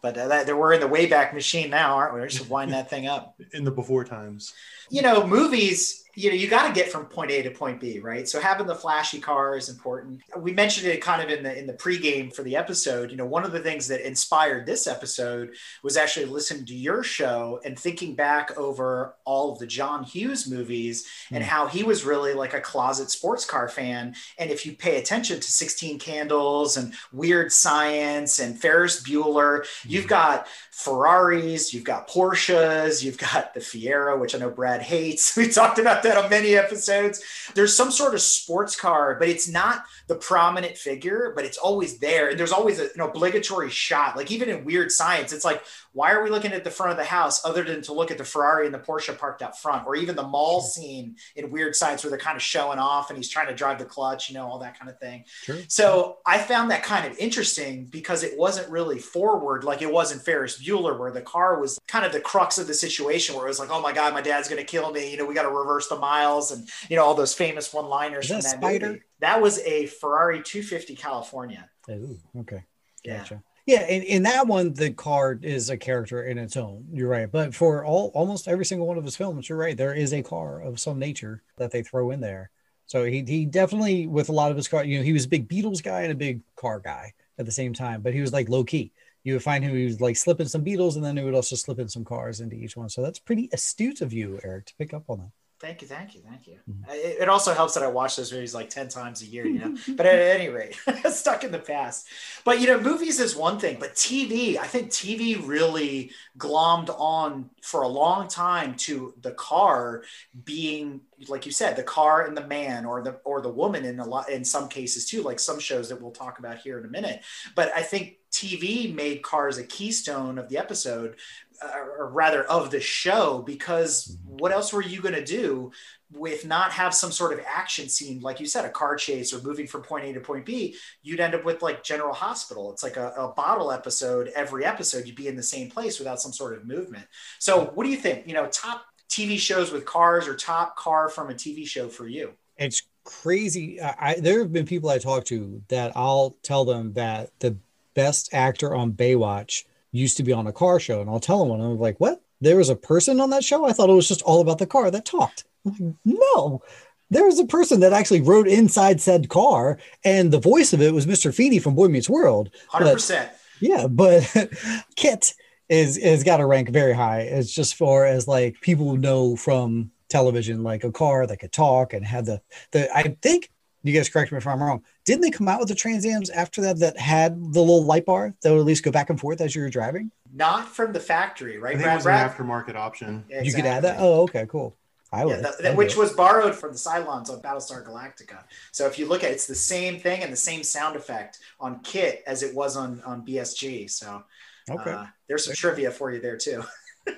[0.02, 2.20] But uh, that, we're in the Wayback Machine now, aren't we?
[2.20, 3.40] We should wind that thing up.
[3.54, 4.52] in the before times.
[4.90, 7.98] you know, movies, you know you got to get from point A to point B,
[7.98, 8.28] right?
[8.28, 10.20] So having the flashy car is important.
[10.36, 13.10] We mentioned it kind of in the in the pregame for the episode.
[13.10, 17.02] You know, one of the things that inspired this episode was actually listening to your
[17.02, 21.36] show and thinking back over all of the John Hughes movies mm.
[21.36, 21.48] and hmm.
[21.48, 24.14] how he was really like a closet sports car fan.
[24.38, 29.66] And if you pay attention to 16 Candles and Weird Science and Ferris Bueller, mm.
[29.86, 35.34] you've got Ferraris, you've got Porsches, you've got the Fiero, which I know Brad hates.
[35.44, 37.22] We talked about that on many episodes.
[37.54, 41.98] There's some sort of sports car, but it's not the prominent figure, but it's always
[41.98, 42.30] there.
[42.30, 44.16] And there's always a, an obligatory shot.
[44.16, 45.62] Like even in Weird Science, it's like,
[45.92, 48.18] why are we looking at the front of the house other than to look at
[48.18, 51.76] the Ferrari and the Porsche parked out front, or even the mall scene in Weird
[51.76, 54.34] Science where they're kind of showing off and he's trying to drive the clutch, you
[54.34, 55.24] know, all that kind of thing.
[55.44, 55.62] True.
[55.68, 60.12] So I found that kind of interesting because it wasn't really forward like it was
[60.12, 63.46] in Ferris Bueller, where the car was kind of the crux of the situation, where
[63.46, 65.10] it was like, oh my God, my dad's going to kill me.
[65.10, 67.86] You know, we got to reverse the miles and, you know, all those famous one
[67.86, 68.86] liners from that Spider?
[68.88, 69.02] movie.
[69.20, 71.68] That was a Ferrari 250 California.
[71.90, 72.64] Ooh, okay.
[73.04, 73.34] Gotcha.
[73.34, 73.40] Yeah.
[73.66, 76.84] Yeah, in, in that one, the car is a character in its own.
[76.92, 77.30] You're right.
[77.30, 79.76] But for all almost every single one of his films, you're right.
[79.76, 82.50] There is a car of some nature that they throw in there.
[82.86, 85.28] So he he definitely with a lot of his car, you know, he was a
[85.28, 88.34] big Beatles guy and a big car guy at the same time, but he was
[88.34, 88.92] like low key.
[89.22, 91.56] You would find him he was like slipping some Beatles and then he would also
[91.56, 92.90] slip in some cars into each one.
[92.90, 95.30] So that's pretty astute of you, Eric, to pick up on that.
[95.60, 96.58] Thank you, thank you, thank you.
[96.68, 96.90] Mm-hmm.
[96.90, 99.58] It, it, also helps that I watch those movies like 10 times a year, you
[99.58, 99.76] know.
[99.96, 100.76] but at any rate,
[101.10, 102.08] stuck in the past.
[102.44, 107.50] But you know, movies is one thing, but TV, I think TV really glommed on
[107.62, 110.02] for a long time to the car
[110.44, 114.00] being like you said, the car and the man or the or the woman in
[114.00, 116.84] a lot in some cases too, like some shows that we'll talk about here in
[116.84, 117.22] a minute.
[117.54, 121.14] But I think TV made cars a keystone of the episode
[121.62, 125.70] uh, or rather of the show because what else were you going to do
[126.12, 128.20] with not have some sort of action scene?
[128.20, 131.20] Like you said a car chase or moving from point a to point b you'd
[131.20, 132.72] end up with like general hospital.
[132.72, 134.32] It's like a, a bottle episode.
[134.34, 137.06] Every episode you'd be in the same place without some sort of movement.
[137.38, 138.26] So what do you think?
[138.26, 142.08] You know top tv shows with cars or top car from a tv show for
[142.08, 142.32] you?
[142.56, 143.80] It's crazy.
[143.80, 147.56] I, there have been people i talk to that i'll tell them that the
[147.94, 151.48] best actor on baywatch used to be on a car show, and I'll tell them
[151.48, 151.60] one.
[151.60, 152.20] I'm like, what?
[152.40, 153.64] There was a person on that show?
[153.64, 155.44] I thought it was just all about the car that talked.
[155.64, 156.62] Like, no,
[157.10, 160.92] there was a person that actually rode inside said car, and the voice of it
[160.92, 161.34] was Mr.
[161.34, 162.50] Feeney from Boy Meets World.
[162.68, 163.30] Hundred percent.
[163.60, 164.22] Yeah, but
[164.96, 165.34] KITT
[165.68, 167.20] is is got to rank very high.
[167.20, 171.92] It's just for as like people know from television, like a car that could talk
[171.92, 172.94] and had the the.
[172.94, 173.50] I think
[173.84, 174.82] you guys correct me if I'm wrong.
[175.04, 178.06] Didn't they come out with the Trans Ams after that that had the little light
[178.06, 180.10] bar that would at least go back and forth as you were driving?
[180.32, 181.74] Not from the factory, right?
[181.74, 182.26] I think Brad, it was Brad?
[182.26, 183.24] an aftermarket option.
[183.28, 183.48] Exactly.
[183.48, 183.96] You could add that.
[184.00, 184.74] Oh, okay, cool.
[185.12, 188.42] I would, yeah, which was borrowed from the Cylons on Battlestar Galactica.
[188.72, 191.38] So if you look at it, it's the same thing and the same sound effect
[191.60, 193.88] on KITT as it was on on BSG.
[193.88, 194.24] So
[194.68, 196.64] okay, uh, there's some trivia for you there too.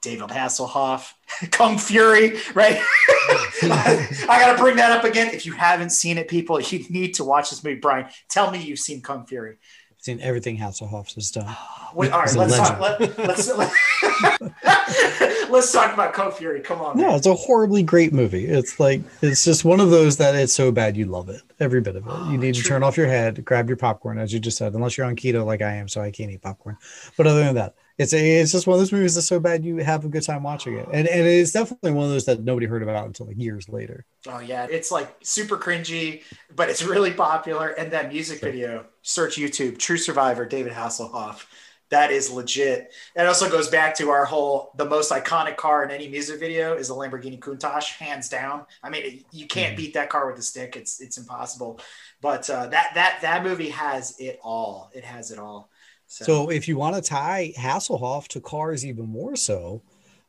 [0.00, 1.12] David Hasselhoff,
[1.50, 2.80] Kung Fury, right?
[3.62, 5.28] I, I got to bring that up again.
[5.34, 7.80] If you haven't seen it, people, you need to watch this movie.
[7.80, 9.56] Brian, tell me you've seen Kung Fury.
[9.92, 11.54] I've seen everything Hasselhoff has done.
[11.94, 13.72] Wait, all right, let's talk, let, let's, let,
[15.50, 16.60] let's talk about Kung Fury.
[16.60, 16.98] Come on.
[16.98, 18.44] No, it's a horribly great movie.
[18.44, 21.40] It's like it's just one of those that it's so bad you love it.
[21.58, 22.12] Every bit of it.
[22.12, 24.74] Ah, you need to turn off your head, grab your popcorn, as you just said,
[24.74, 26.76] unless you're on keto like I am, so I can't eat popcorn.
[27.16, 29.64] But other than that, it's a, it's just one of those movies that's so bad
[29.64, 32.42] you have a good time watching it, and and it's definitely one of those that
[32.42, 34.04] nobody heard about until like years later.
[34.26, 36.22] Oh yeah, it's like super cringy,
[36.54, 37.68] but it's really popular.
[37.68, 41.46] And that music video, search YouTube, True Survivor, David Hasselhoff.
[41.90, 42.92] That is legit.
[43.14, 46.74] That also goes back to our whole the most iconic car in any music video
[46.74, 48.66] is a Lamborghini Countach, hands down.
[48.82, 49.76] I mean, you can't mm-hmm.
[49.76, 50.76] beat that car with a stick.
[50.76, 51.80] It's it's impossible.
[52.20, 54.90] But uh, that that that movie has it all.
[54.94, 55.70] It has it all.
[56.06, 59.82] So, so if you want to tie Hasselhoff to cars even more so,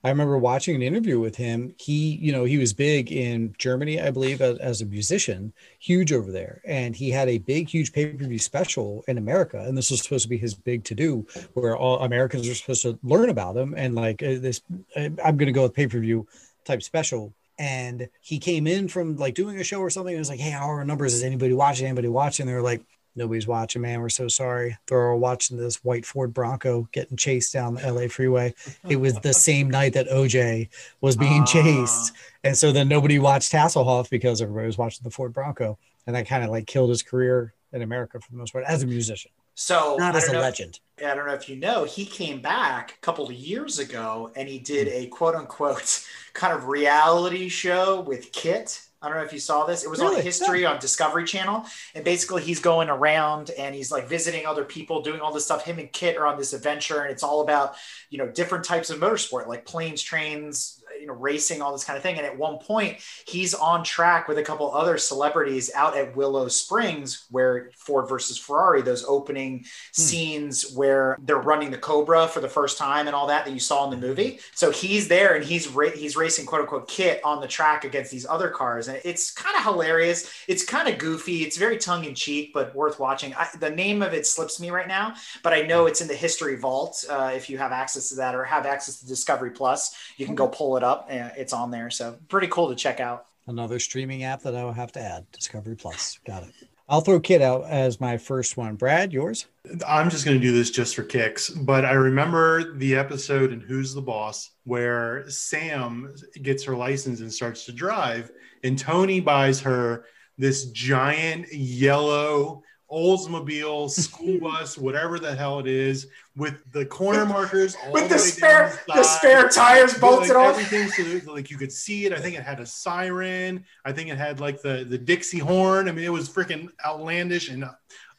[0.04, 1.74] I remember watching an interview with him.
[1.78, 6.14] He, you know, he was big in Germany, I believe, as, as a musician, huge
[6.14, 6.62] over there.
[6.66, 9.60] And he had a big, huge pay per view special in America.
[9.60, 12.84] And this was supposed to be his big to do, where all Americans are supposed
[12.84, 13.74] to learn about him.
[13.76, 14.62] And like uh, this,
[14.96, 16.28] uh, I'm going to go with pay per view
[16.64, 17.34] type special.
[17.60, 20.14] And he came in from like doing a show or something.
[20.14, 21.16] And was like, hey, our numbers?
[21.16, 21.88] Is anybody watching?
[21.88, 22.46] Anybody watching?
[22.46, 22.84] They were like,
[23.18, 24.02] nobody's watching, man.
[24.02, 24.78] We're so sorry.
[24.88, 28.54] They're all watching this white Ford Bronco getting chased down the LA freeway.
[28.88, 30.70] It was the same night that OJ
[31.02, 31.46] was being ah.
[31.46, 32.14] chased.
[32.44, 35.78] And so then nobody watched Hasselhoff because everybody was watching the Ford Bronco.
[36.06, 38.84] And that kind of like killed his career in America for the most part as
[38.84, 39.32] a musician.
[39.56, 40.80] So Not as a know- legend.
[41.00, 44.48] I don't know if you know, he came back a couple of years ago and
[44.48, 44.94] he did hmm.
[44.94, 48.87] a quote unquote kind of reality show with KITT.
[49.02, 49.84] I don't know if you saw this.
[49.84, 50.22] It was on Really?
[50.24, 51.66] History on Discovery Channel.
[51.94, 55.64] And basically, he's going around and he's like visiting other people, doing all this stuff.
[55.64, 57.76] Him and KITT are on this adventure, and it's all about,
[58.10, 61.98] you know, different types of motorsport, like planes, trains, you know, racing, all this kind
[61.98, 62.18] of thing.
[62.18, 62.98] And at one point,
[63.28, 68.38] he's on track with a couple other celebrities out at Willow Springs, where Ford versus
[68.38, 73.28] Ferrari, those opening scenes where they're running the Cobra for the first time and all
[73.28, 74.40] that that you saw in the movie.
[74.54, 78.12] So he's there and he's ra- he's racing quote unquote KITT on the track against
[78.12, 80.32] these other cars, and it's kind of hilarious.
[80.48, 81.44] It's kind of goofy.
[81.44, 83.34] It's very tongue in cheek, but worth watching.
[83.36, 86.16] I, the name of it slips me right now, but I know it's in the
[86.16, 87.04] History Vault.
[87.10, 90.36] Uh, if you have access to that or have access to Discovery Plus, you can
[90.36, 91.08] go pull it up.
[91.10, 93.26] and It's on there, so pretty cool to check out.
[93.48, 95.26] Another streaming app that I will have to add.
[95.32, 96.20] Discovery Plus.
[96.26, 96.54] Got it.
[96.90, 98.76] I'll throw KITT out as my first one.
[98.76, 99.48] Brad, yours?
[99.86, 103.60] I'm just going to do this just for kicks, but I remember the episode in
[103.60, 108.32] Who's the Boss where Sam gets her license and starts to drive,
[108.64, 110.06] and Tony buys her
[110.38, 117.76] this giant yellow Oldsmobile school bus, whatever the hell it is, with the corner markers
[117.86, 120.46] all With the, the spare down the spare tires bolted like on.
[120.52, 122.14] everything so that, like you could see it.
[122.14, 123.66] I think it had a siren.
[123.86, 125.90] I think it had like the the Dixie horn.
[125.90, 127.66] I mean, it was freaking outlandish and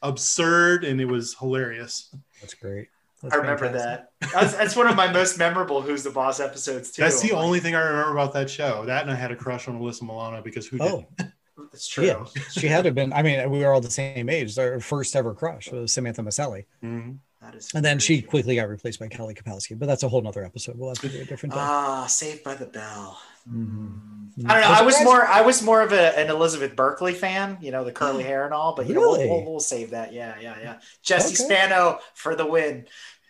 [0.01, 2.13] absurd, and it was hilarious.
[2.41, 2.87] That's great.
[3.31, 4.11] I remember that.
[4.33, 7.01] That's, that's one of my most memorable Who's the Boss episodes too.
[7.01, 8.85] That's the only thing I remember about that show.
[8.85, 11.33] That and I had a crush on Alyssa Milano because who Oh, didn't?
[11.73, 12.05] It's true.
[12.05, 12.25] yeah.
[12.51, 13.13] She had to have been.
[13.13, 14.57] I mean, we were all the same age.
[14.57, 16.65] Our first ever crush was Samantha Micelli.
[16.83, 17.17] Mhm.
[17.41, 18.29] That is And then she true.
[18.29, 19.79] quickly got replaced by Kelly Kapowski.
[19.79, 20.77] But that's a whole nother episode.
[20.77, 21.59] We'll have to do a different day.
[21.61, 23.17] Ah, Saved by the Bell.
[23.49, 23.97] Mhm.
[24.45, 24.67] I don't know.
[24.77, 27.83] I was Surprised- more I was more of a, an Elizabeth Berkley fan, you know,
[27.83, 28.75] the curly hair and all.
[28.75, 30.11] But you know, we'll, we'll, we'll save that.
[30.13, 30.79] Yeah, yeah, yeah.
[31.01, 31.53] Jesse Okay.
[31.55, 32.85] Spano for the win.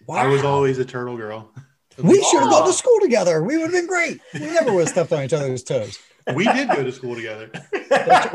[0.09, 1.51] I was always a turtle girl.
[2.01, 3.43] We should have gone to school together.
[3.43, 4.21] We would have been great.
[4.33, 5.99] We never would have stepped on each other's toes.
[6.35, 7.49] We did go to school together.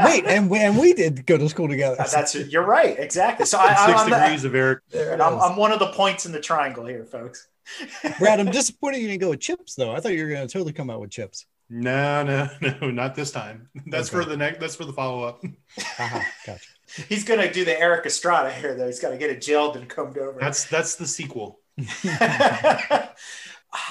[0.04, 1.96] Wait, and we, and we did go to school together.
[2.00, 3.46] Uh, that's you're right, exactly.
[3.46, 4.80] So I, I, Six I'm, the- degrees of Eric.
[4.94, 5.20] I'm.
[5.20, 7.48] I'm one of the points in the triangle here, folks.
[8.18, 9.92] Brad, I'm disappointed you didn't go with chips though.
[9.94, 11.46] I thought you were going to totally come out with chips.
[11.70, 13.68] No, no, no, not this time.
[13.86, 14.22] That's Okay.
[14.22, 14.60] for the next.
[14.60, 15.42] That's for the follow up.
[15.78, 16.68] Aha, uh-huh, gotcha.
[17.08, 18.86] He's gonna do the Erik Estrada here, though.
[18.86, 20.38] He's got to get it gelled and combed over.
[20.38, 21.60] That's that's the sequel.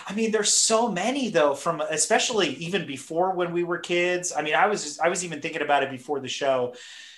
[0.08, 4.34] I mean, there's so many though, from especially even before when we were kids.
[4.36, 6.74] I mean, I was just, I was even thinking about it before the show.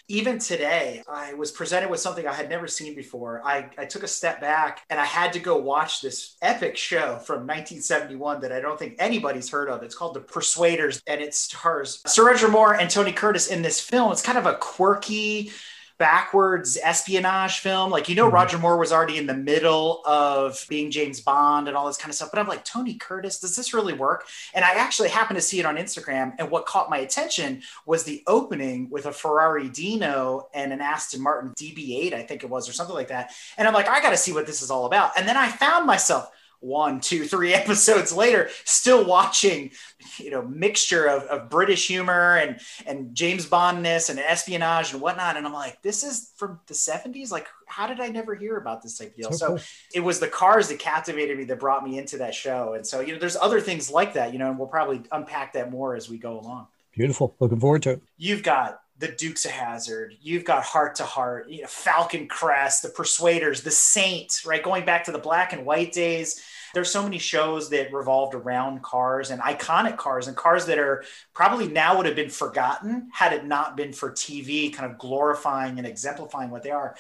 [0.08, 3.41] Even today, I was presented with something I had never seen before.
[3.43, 7.17] I, I took a step back and I had to go watch this epic show
[7.17, 9.82] from 1971 that I don't think anybody's heard of.
[9.82, 13.80] It's called The Persuaders and it stars Sir Roger Moore and Tony Curtis in this
[13.80, 14.12] film.
[14.12, 15.51] It's kind of a quirky,
[15.97, 17.89] backwards espionage film.
[17.89, 18.34] Like, you know, Mhm.
[18.34, 22.10] Roger Moore was already in the middle of being James Bond and all this kind
[22.10, 22.29] of stuff.
[22.31, 24.27] But I'm like, Tony Curtis, does this really work?
[24.53, 26.34] And I actually happened to see it on Instagram.
[26.38, 31.21] And what caught my attention was the opening with a Ferrari Dino and an Aston
[31.21, 33.31] Martin DB8, I think it was, or something like that.
[33.58, 35.12] And I'm like, I got to see what this is all about.
[35.17, 36.29] And then I found myself
[36.60, 39.72] one, two, three episodes later, still watching,
[40.18, 45.38] you know, mixture of, of British humor and and James Bondness and espionage and whatnot.
[45.38, 47.32] And I'm like, this is from the 70s.
[47.32, 49.32] Like, how did I never hear about this type of deal?
[49.32, 49.58] So
[49.94, 52.74] it was the cars that captivated me that brought me into that show.
[52.74, 55.54] And so, you know, there's other things like that, you know, and we'll probably unpack
[55.54, 56.68] that more as we go along.
[56.94, 57.36] Beautiful.
[57.39, 58.02] Looking forward to it.
[58.18, 62.81] You've got the Dukes of Hazzard, you've got Hart to Hart, you know, Falcon Crest,
[62.84, 64.63] the Persuaders, the Saint, right?
[64.63, 66.41] Going back to the black and white days.
[66.73, 71.05] There's so many shows that revolved around cars and iconic cars and cars that are
[71.34, 75.77] probably now would have been forgotten had it not been for TV kind of glorifying
[75.77, 76.95] and exemplifying what they are.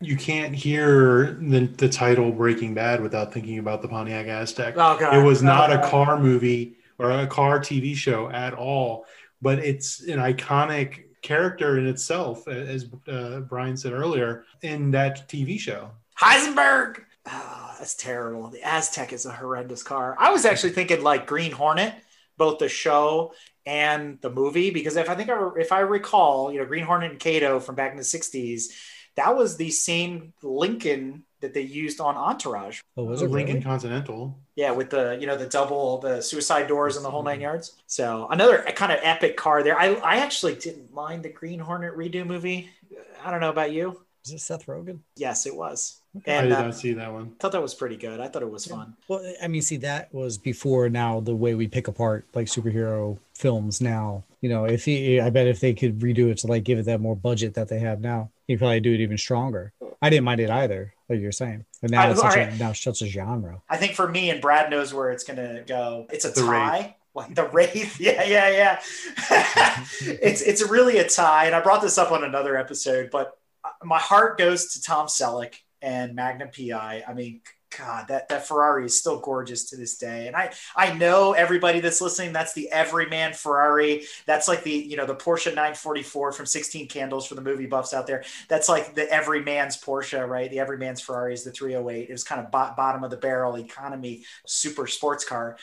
[0.00, 4.72] You can't hear the, the title Breaking Bad without thinking about the Pontiac Aztek.
[4.76, 5.14] Oh, God.
[5.14, 9.04] It was not a Uh, car movie or a car TV show at all,
[9.42, 15.58] but it's an iconic character in itself, as uh, Brian said earlier, in that TV
[15.58, 15.90] show.
[16.20, 17.02] Heisenberg.
[17.26, 18.48] Oh, that's terrible.
[18.48, 20.16] The Aztek is a horrendous car.
[20.18, 21.94] I was actually thinking like Green Hornet,
[22.36, 23.34] both the show
[23.66, 27.10] and the movie, because if I think I, if I recall, you know, Green Hornet
[27.10, 28.64] and Kato from back in the '60s,
[29.16, 32.80] that was the same Lincoln that they used on Entourage.
[32.96, 33.64] Oh, was it Lincoln really?
[33.64, 34.36] Continental.
[34.56, 37.74] Yeah, with the you know the double the suicide doors and the whole nine yards.
[37.86, 39.78] So another kind of epic car there.
[39.78, 42.70] I I actually didn't mind the Green Hornet redo movie.
[43.24, 44.00] I don't know about you.
[44.24, 44.98] Is it Seth Rogen?
[45.16, 46.00] Yes, it was.
[46.26, 47.34] I And did uh, not see that one.
[47.40, 48.20] thought that was pretty good.
[48.20, 48.96] I thought it was fun.
[49.06, 53.18] Well, I mean, see, that was before now the way we pick apart like superhero
[53.34, 54.24] films now.
[54.40, 56.84] You know, if he, I bet if they could redo it to like give it
[56.86, 59.72] that more budget that they have now, he'd probably do it even stronger.
[60.00, 60.94] I didn't mind it either.
[61.08, 61.64] like you're saying.
[61.82, 62.52] But now I- it's such alright.
[62.52, 63.62] a now it's such a genre.
[63.68, 66.06] I think for me and Brad knows where it's gonna go.
[66.10, 66.96] It's a The tie.
[67.12, 68.80] What, the Wraith, yeah, yeah, yeah.
[70.00, 73.70] it's it's really a tie, and I brought this up on another episode, but uh,
[73.82, 77.02] my heart goes to Tom Selleck and Magnum PI.
[77.08, 77.40] I mean,
[77.76, 81.80] God, that that Ferrari is still gorgeous to this day, and I I know everybody
[81.80, 82.32] that's listening.
[82.32, 84.06] That's the everyman Ferrari.
[84.26, 87.92] That's like the you know the Porsche 944 from 16 Candles for the movie buffs
[87.92, 88.24] out there.
[88.48, 90.50] That's like the everyman's Porsche, right?
[90.50, 92.08] The everyman's Ferrari is the 308.
[92.08, 95.58] It was kind of bo- bottom of the barrel economy super sports car.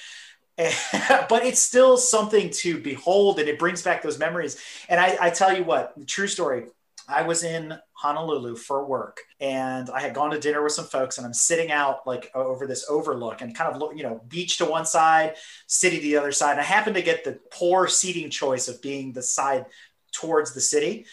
[0.58, 4.58] but it's still something to behold and it brings back those memories.
[4.88, 6.68] And I, I tell you what, the true story.
[7.08, 11.18] I was in Honolulu for work and I had gone to dinner with some folks
[11.18, 14.58] and I'm sitting out like over this overlook and kind of look, you know, beach
[14.58, 15.36] to one side,
[15.68, 16.52] city to the other side.
[16.52, 19.66] And I happened to get the poor seating choice of being the side
[20.12, 21.06] towards the city.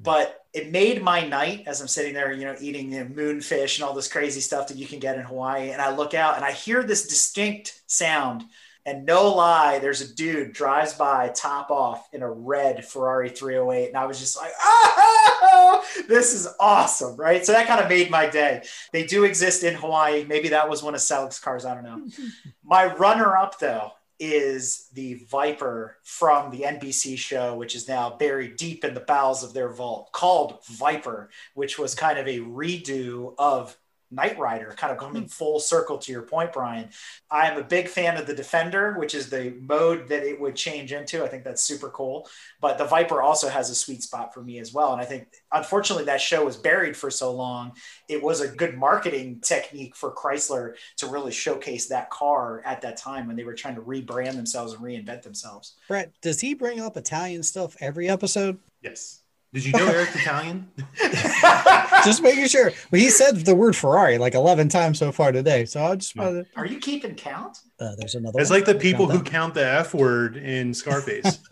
[0.00, 3.84] But it made my night as I'm sitting there, you know, eating know, moonfish and
[3.84, 5.70] all this crazy stuff that you can get in Hawaii.
[5.70, 8.44] And I look out and I hear this distinct sound
[8.86, 13.88] and no lie, there's a dude drives by top off in a red Ferrari 308.
[13.88, 17.16] And I was just like, oh, this is awesome.
[17.16, 17.44] Right.
[17.44, 18.62] So that kind of made my day.
[18.92, 20.24] They do exist in Hawaii.
[20.24, 21.64] Maybe that was one of Selleck's cars.
[21.64, 22.08] I don't know.
[22.64, 28.56] my runner up, though, is the Viper from the NBC show, which is now buried
[28.56, 33.34] deep in the bowels of their vault, called Viper, which was kind of a redo
[33.38, 33.76] of
[34.10, 35.06] Knight Rider, kind of mm-hmm.
[35.06, 36.88] coming full circle to your point, Brian.
[37.30, 40.92] I'm a big fan of the Defender, which is the mode that it would change
[40.92, 41.24] into.
[41.24, 42.28] I think that's super cool.
[42.60, 44.92] But the Viper also has a sweet spot for me as well.
[44.92, 47.72] And I think, unfortunately, that show was buried for so long.
[48.08, 52.96] It was a good marketing technique for Chrysler to really showcase that car at that
[52.96, 55.74] time when they were trying to rebrand themselves and reinvent themselves.
[55.86, 58.58] Brett, does he bring up Italian stuff every episode?
[58.82, 59.20] Yes.
[59.54, 60.68] Did you know Eric's Italian?
[62.04, 62.70] Just making sure.
[62.92, 65.64] Well, he said the word Ferrari like 11 times so far today.
[65.64, 67.58] So I just wanted Are you keeping count?
[67.80, 68.58] uh, there's another It's one.
[68.60, 71.38] like the people Count who count the F word in Scarface.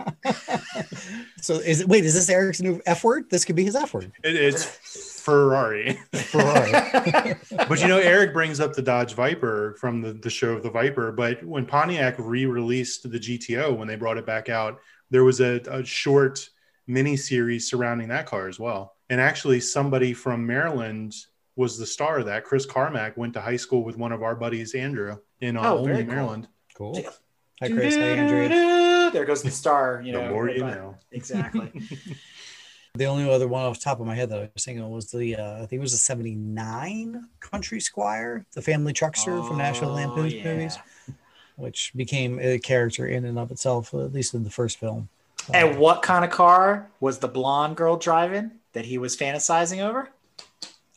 [1.40, 3.30] So is it, wait, is this Eric's new F word?
[3.30, 4.10] This could be his F word.
[4.24, 4.64] It- it's
[5.22, 5.98] Ferrari.
[6.12, 7.34] Ferrari.
[7.68, 10.70] but you know, Eric brings up the Dodge Viper from the, the show of the
[10.70, 11.12] Viper.
[11.12, 14.80] But when Pontiac re released the GTO, when they brought it back out,
[15.10, 16.48] there was a, a short
[16.86, 18.94] mini series surrounding that car as well.
[19.10, 21.14] And actually, somebody from Maryland
[21.56, 22.44] was the star of that.
[22.44, 25.78] Chris Carmack went to high school with one of our buddies, Andrew, in uh, Oh,
[25.78, 26.04] Olney, cool.
[26.14, 26.48] Maryland.
[26.74, 27.00] Cool.
[27.62, 27.94] Hi, Chris.
[27.96, 29.10] Hi, Andrea.
[29.12, 30.02] There goes the star.
[30.04, 30.96] You the know, more you by- know.
[31.12, 31.72] Exactly.
[32.94, 34.88] The only other one off the top of my head that I was thinking of
[34.88, 39.58] was the, uh, I think it was the 79 Country Squire, the family truckster from
[39.58, 40.44] National Oh, Lampoon's yeah.
[40.44, 40.78] movies,
[41.56, 45.10] which became a character in and of itself, at least in the first film.
[45.52, 50.08] And what kind of car was the blonde girl driving that he was fantasizing over?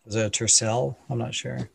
[0.05, 0.95] Was it a Tercel?
[1.09, 1.69] I'm not sure.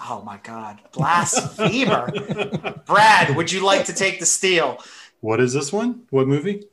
[0.00, 0.80] Oh my God.
[0.92, 2.82] Blasphemer.
[2.86, 4.78] Brad, would you like to take the steal?
[5.20, 6.02] What is this one?
[6.10, 6.64] What movie?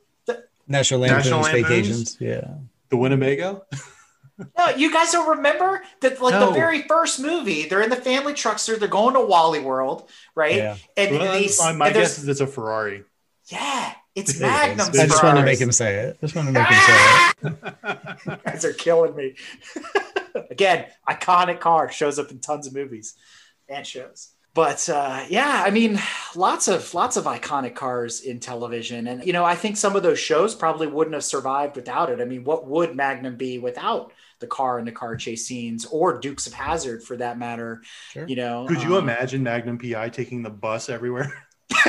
[0.68, 1.68] National Lampoon's National Lampoon's?
[1.68, 2.16] Vacations.
[2.20, 2.48] Yeah.
[2.90, 3.64] The Winnebago?
[4.56, 6.46] No, you guys don't remember that, like No.
[6.46, 10.56] the very first movie, they're in the family truckster, they're going to Wally World, right?
[10.56, 10.76] Yeah.
[10.96, 13.04] And Well, they, my my and guess is it's a Ferrari.
[13.48, 14.76] yeah, it's There it is.
[14.76, 15.00] Magnum.
[15.00, 16.20] I just want to make him say it.
[16.20, 17.56] Just want to make him say it.
[18.26, 19.34] You guys are killing me.
[20.50, 23.14] Again, iconic car shows up in tons of movies
[23.68, 24.32] and shows.
[24.52, 26.00] But uh, yeah, I mean,
[26.34, 30.02] lots of lots of iconic cars in television, and you know, I think some of
[30.02, 32.20] those shows probably wouldn't have survived without it.
[32.20, 36.18] I mean, what would Magnum be without the car and the car chase scenes, or
[36.18, 37.82] Dukes of Hazzard for that matter?
[38.10, 38.26] Sure.
[38.26, 41.32] You know, Could you um, imagine Magnum PI taking the bus everywhere?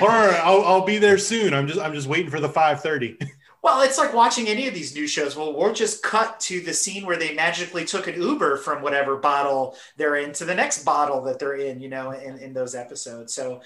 [0.00, 1.54] All right, I'll, I'll be there soon.
[1.54, 3.28] I'm just I'm just waiting for the 5:30.
[3.62, 5.34] Well, it's like watching any of these new shows.
[5.34, 9.16] Well, we'll just cut to the scene where they magically took an Uber from whatever
[9.16, 12.76] bottle they're in to the next bottle that they're in, you know, in, in those
[12.76, 13.34] episodes.
[13.34, 13.60] So,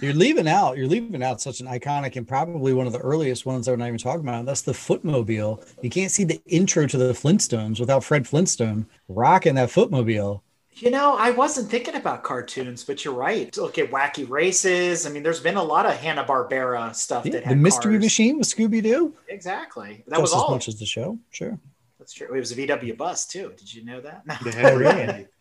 [0.00, 0.76] You're leaving out.
[0.76, 3.76] You're leaving out such an iconic and probably one of the earliest ones that we're
[3.76, 4.44] not even talking about.
[4.44, 5.64] That's the Footmobile.
[5.82, 10.40] You can't see the intro to the Flintstones without Fred Flintstone rocking that Footmobile.
[10.76, 13.56] You know, I wasn't thinking about cartoons, but you're right.
[13.56, 15.06] Look at Wacky Races.
[15.06, 18.04] I mean, there's been a lot of Hanna Barbera stuff Yeah, that the Mystery cars.
[18.04, 19.14] Machine with Scooby Doo.
[19.28, 20.02] Exactly.
[20.08, 20.50] That Just was as all.
[20.50, 21.18] much as the show.
[21.30, 21.58] Sure.
[21.98, 22.26] That's true.
[22.34, 23.52] It was a VW bus too.
[23.56, 24.26] Did you know that?
[24.26, 24.34] No.
[24.44, 25.26] They had really?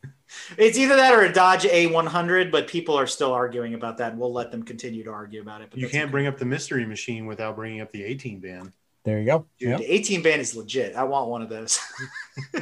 [0.57, 4.19] It's either that or a Dodge A100, but people are still arguing about that, and
[4.19, 5.67] we'll let them continue to argue about it.
[5.69, 6.11] But You can't okay.
[6.11, 8.73] bring up the mystery machine without bringing up the A-Team van.
[9.03, 9.45] There you go.
[9.59, 9.79] Dude, Yep.
[9.81, 10.95] the A-Team band is legit.
[10.95, 11.79] I want one of those.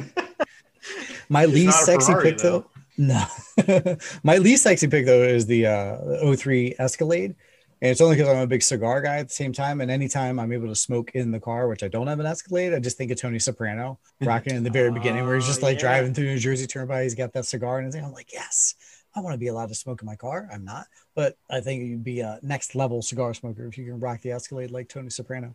[1.28, 2.66] My It's least sexy Ferrari, pick though.
[2.98, 3.24] No.
[4.22, 7.34] My least sexy pick though is the uh 03 Escalade
[7.80, 9.80] And it's only because I'm a big cigar guy at the same time.
[9.80, 12.74] And anytime I'm able to smoke in the car, which I don't have an Escalade,
[12.74, 15.66] I just think of Tony Soprano rocking in the very beginning, where he's just Oh,
[15.66, 15.80] like yeah.
[15.88, 17.02] driving through New Jersey Turnpike.
[17.04, 17.94] He's got that cigar and.
[17.96, 18.74] I'm like, yes,
[19.16, 20.48] I want to be allowed to smoke in my car.
[20.52, 24.00] I'm not, but I think you'd be a next level cigar smoker if you can
[24.00, 25.54] rock the Escalade like Tony Soprano.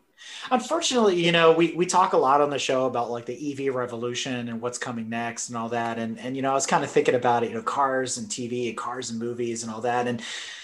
[0.51, 3.73] Unfortunately, you know, we, we talk a lot on the show about like the EV
[3.73, 5.97] revolution and what's coming next and all that.
[5.97, 8.27] And, and, you know, I was kind of thinking about it, you know, cars and
[8.27, 10.07] TV and cars and movies and all that.
[10.07, 10.21] And,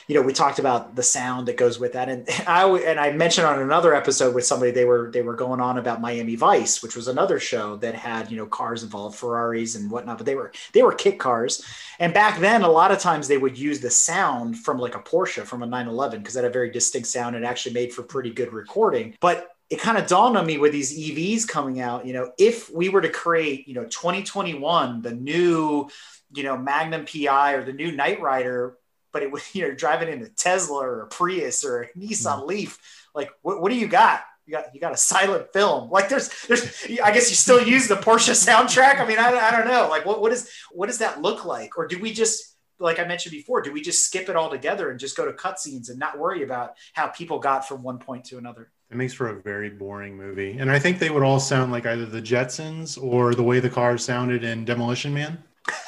[0.07, 2.09] you know, we talked about the sound that goes with that.
[2.09, 5.59] And I, and I mentioned on another episode with somebody, they were, they were going
[5.59, 9.75] on about Miami Vice, which was another show that had, you know, cars involved, Ferraris
[9.75, 11.63] and whatnot, but they were, they were kit cars.
[11.99, 14.99] And back then, a lot of times they would use the sound from like a
[14.99, 18.03] Porsche from a 911 because that had a very distinct sound and actually made for
[18.03, 19.15] pretty good recording.
[19.19, 22.69] But it kind of dawned on me with these EVs coming out, you know, if
[22.69, 25.89] we were to create, you know, 2021, the new,
[26.33, 28.77] you know, Magnum PI or the new Knight Rider,
[29.13, 32.39] but it was, you know, driving in a Tesla or a Prius or a Nissan
[32.39, 32.47] mm-hmm.
[32.47, 34.23] Leaf, like, what, what do you got?
[34.45, 35.89] You got, you got a silent film.
[35.91, 38.99] Like there's, there's, I guess you still use the Porsche soundtrack.
[38.99, 39.87] I mean, I, I don't know.
[39.89, 41.77] Like what, what is, what does that look like?
[41.77, 44.89] Or do we just, like I mentioned before, do we just skip it all together
[44.89, 48.25] and just go to cutscenes and not worry about how people got from one point
[48.25, 48.71] to another?
[48.91, 50.57] It makes for a very boring movie.
[50.59, 53.69] And I think they would all sound like either the Jetsons or the way the
[53.69, 55.41] cars sounded in Demolition Man.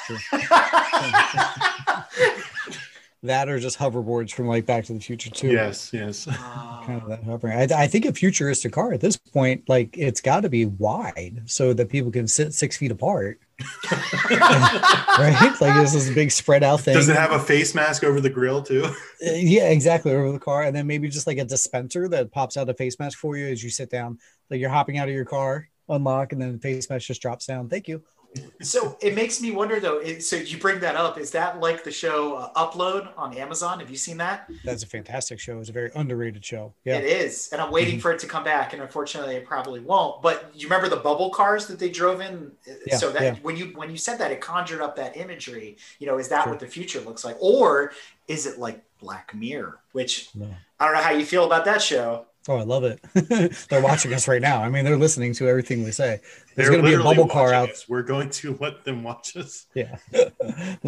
[3.26, 5.48] That or just hoverboards from like Back to the Future too.
[5.48, 6.26] Yes, yes.
[6.26, 7.58] kind of that hovering.
[7.58, 11.42] I, I think a futuristic car at this point, like it's got to be wide
[11.46, 13.40] so that people can sit six feet apart,
[13.90, 15.52] right?
[15.60, 16.94] Like this is a big spread out thing.
[16.94, 18.84] Does it have a face mask over the grill too?
[18.84, 22.56] Uh, yeah, exactly over the car, and then maybe just like a dispenser that pops
[22.56, 24.18] out a face mask for you as you sit down.
[24.50, 27.46] Like you're hopping out of your car, unlock, and then the face mask just drops
[27.46, 27.68] down.
[27.68, 28.02] Thank you.
[28.62, 29.98] So it makes me wonder though.
[29.98, 31.18] it- So you bring that up.
[31.18, 33.80] Is that like the show uh, Upload on Amazon?
[33.80, 34.50] Have you seen that?
[34.64, 35.58] That's a fantastic show.
[35.60, 36.72] It's a very underrated show.
[36.84, 36.96] Yeah.
[36.98, 38.72] It is, and I'm waiting for it to come back.
[38.72, 40.22] And unfortunately, it probably won't.
[40.22, 42.52] But you remember the bubble cars that they drove in?
[42.86, 43.34] Yeah, so that yeah.
[43.42, 45.76] when you when you said that, it conjured up that imagery.
[45.98, 46.52] You know, is that Sure.
[46.52, 47.92] what the future looks like, or
[48.28, 49.78] is it like Black Mirror?
[49.92, 50.48] Which No.
[50.78, 52.26] I don't know how you feel about that show.
[52.48, 53.00] Oh, I love it.
[53.68, 54.62] they're watching us right now.
[54.62, 56.20] I mean, they're listening to everything we say.
[56.54, 57.70] There's going to be a bubble car out.
[57.70, 57.88] us.
[57.88, 59.66] We're going to let them watch us.
[59.74, 59.96] Yeah.
[60.12, 60.30] There's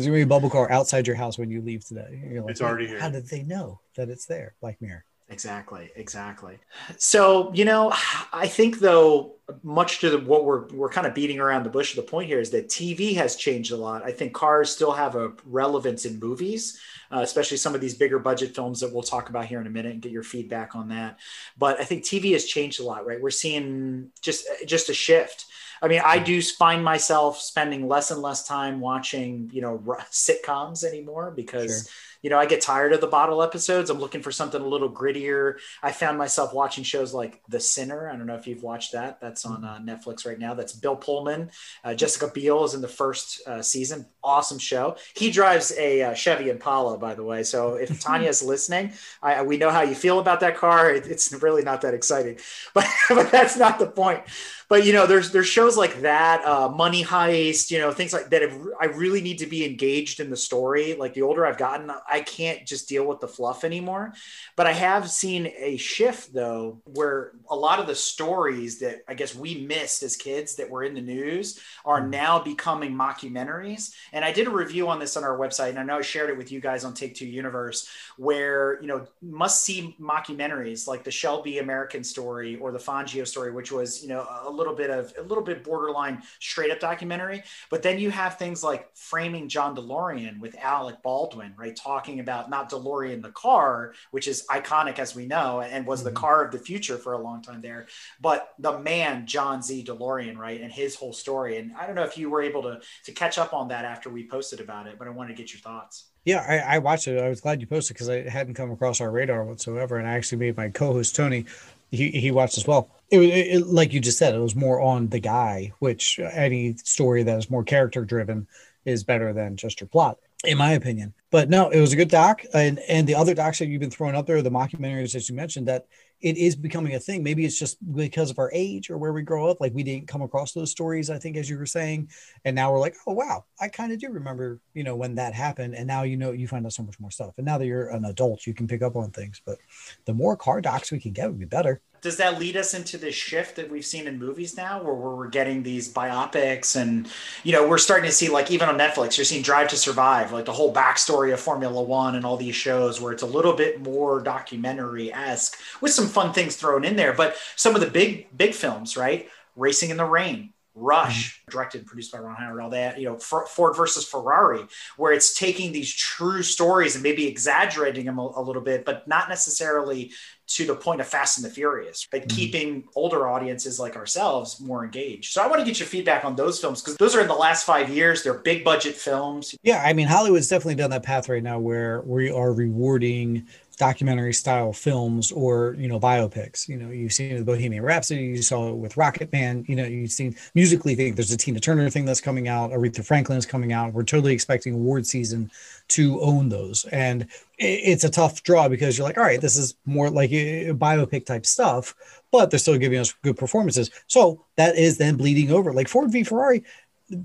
[0.06, 2.40] gonna be a bubble car outside your house when you leave today.
[2.40, 3.00] Like, It's already here.
[3.00, 4.54] How did they know that it's there?
[4.60, 5.04] Black Mirror.
[5.30, 6.58] Exactly, exactly.
[6.96, 7.92] So you know,
[8.32, 11.94] I think though, much to the, what we're we're kind of beating around the bush.
[11.94, 14.02] The point here is that TV has changed a lot.
[14.02, 16.80] I think cars still have a relevance in movies,
[17.12, 19.70] uh, especially some of these bigger budget films that we'll talk about here in a
[19.70, 21.18] minute and get your feedback on that.
[21.58, 23.04] But I think TV has changed a lot.
[23.06, 25.44] Right, we're seeing just just a shift.
[25.82, 29.78] I mean, I do find myself spending less and less time watching, you know,
[30.10, 31.92] sitcoms anymore because Sure.
[32.22, 33.90] You know, I get tired of the bottle episodes.
[33.90, 35.54] I'm looking for something a little grittier.
[35.82, 38.10] I found myself watching shows like The Sinner.
[38.10, 39.20] I don't know if you've watched that.
[39.20, 40.54] That's on uh, Netflix right now.
[40.54, 41.50] That's Bill Pullman.
[41.84, 44.06] Uh, Jessica Biel is in the first uh, season.
[44.22, 44.96] Awesome show.
[45.14, 47.42] He drives a uh, Chevy Impala, by the way.
[47.42, 48.92] So if Tanya's listening,
[49.22, 50.90] I, we know how you feel about that car.
[50.90, 52.38] It, it's really not that exciting,
[52.74, 54.22] but but that's not the point.
[54.68, 58.28] But you know, there's there's shows like that, uh, Money Heist, you know, things like
[58.30, 58.42] that.
[58.78, 60.94] I really need to be engaged in the story.
[60.94, 64.14] Like the older I've gotten, I can't just deal with the fluff anymore.
[64.56, 69.14] But I have seen a shift though, where a lot of the stories that I
[69.14, 72.10] guess we missed as kids that were in the news are mm-hmm.
[72.10, 73.94] now becoming mockumentaries.
[74.12, 76.30] And I did a review on this on our website, and I know I shared
[76.30, 81.04] it with you guys on Take Two Universe, where you know must see mockumentaries like
[81.04, 84.90] the Shelby American story or the Fangio story, which was you know a little bit
[84.90, 87.42] of a little bit borderline straight up documentary.
[87.70, 91.74] But then you have things like Framing John DeLorean with Alec Baldwin, right?
[91.98, 96.12] Talking about not DeLorean the car, which is iconic as we know, and was the
[96.12, 96.14] Mhm.
[96.14, 97.88] car of the future for a long time there,
[98.20, 99.82] but the man, John Z.
[99.84, 100.60] DeLorean, right?
[100.60, 101.56] And his whole story.
[101.56, 104.10] And I don't know if you were able to, to catch up on that after
[104.10, 106.04] we posted about it, but I wanted to get your thoughts.
[106.24, 107.18] Yeah, I, I watched it.
[107.20, 109.96] I was glad you posted because I hadn't come across our radar whatsoever.
[109.96, 111.46] And I actually made my co-host Tony,
[111.90, 112.90] he, he watched as well.
[113.10, 116.76] It, was- it, like you just said, it was more on the guy, which any
[116.76, 118.46] story that is more character driven
[118.84, 121.14] is better than just your plot, in my opinion.
[121.30, 123.90] But no, it was a good doc, and and the other docs that you've been
[123.90, 125.86] throwing up there, the mockumentaries that you mentioned, that
[126.20, 127.22] it is becoming a thing.
[127.22, 130.08] Maybe it's just because of our age or where we grow up, like we didn't
[130.08, 131.10] come across those stories.
[131.10, 132.08] I think, as you were saying,
[132.44, 135.34] and now we're like, oh wow, I kind of do remember, you know, when that
[135.34, 135.74] happened.
[135.74, 137.34] And now you know you find out so much more stuff.
[137.36, 139.42] And now that you're an adult, you can pick up on things.
[139.44, 139.58] But
[140.06, 141.82] the more car docs we can get would be better.
[142.00, 145.28] Does that lead us into this shift that we've seen in movies now where we're
[145.28, 147.08] getting these biopics and
[147.44, 150.32] you know we're starting to see like even on netflix you're seeing drive to survive
[150.32, 153.54] like the whole backstory of formula one and all these shows where it's a little
[153.54, 157.12] bit more documentary-esque with some fun things thrown in there.
[157.12, 159.28] But some of the big big films right?
[159.56, 163.16] Racing in the rain Rush, directed and produced by Ron Howard, all that, you know,
[163.18, 164.64] Ford versus Ferrari,
[164.96, 169.06] where it's taking these true stories and maybe exaggerating them a, a little bit, but
[169.08, 170.12] not necessarily
[170.48, 172.36] to the point of Fast and the Furious, but mm-hmm.
[172.36, 175.32] keeping older audiences like ourselves more engaged.
[175.32, 177.34] So I want to get your feedback on those films because those are in the
[177.34, 178.22] last five years.
[178.22, 179.54] They're big budget films.
[179.62, 183.46] Yeah, I mean, Hollywood's definitely done that path right now where we are rewarding
[183.78, 186.68] documentary style films or you know biopics.
[186.68, 189.64] You know, you've seen with Bohemian Rhapsody, you saw it with Rocket Man.
[189.68, 190.94] You know, you've seen musically.
[190.94, 192.72] Think there's a Tina Turner thing that's coming out.
[192.72, 193.92] Aretha Franklin is coming out.
[193.92, 195.50] We're totally expecting award season
[195.88, 197.26] to own those, and
[197.58, 201.26] it's a tough draw because you're like, all right, this is more like a biopic
[201.26, 201.94] type stuff,
[202.30, 203.90] but they're still giving us good performances.
[204.06, 205.72] So that is then bleeding over.
[205.72, 206.62] Like Ford v Ferrari,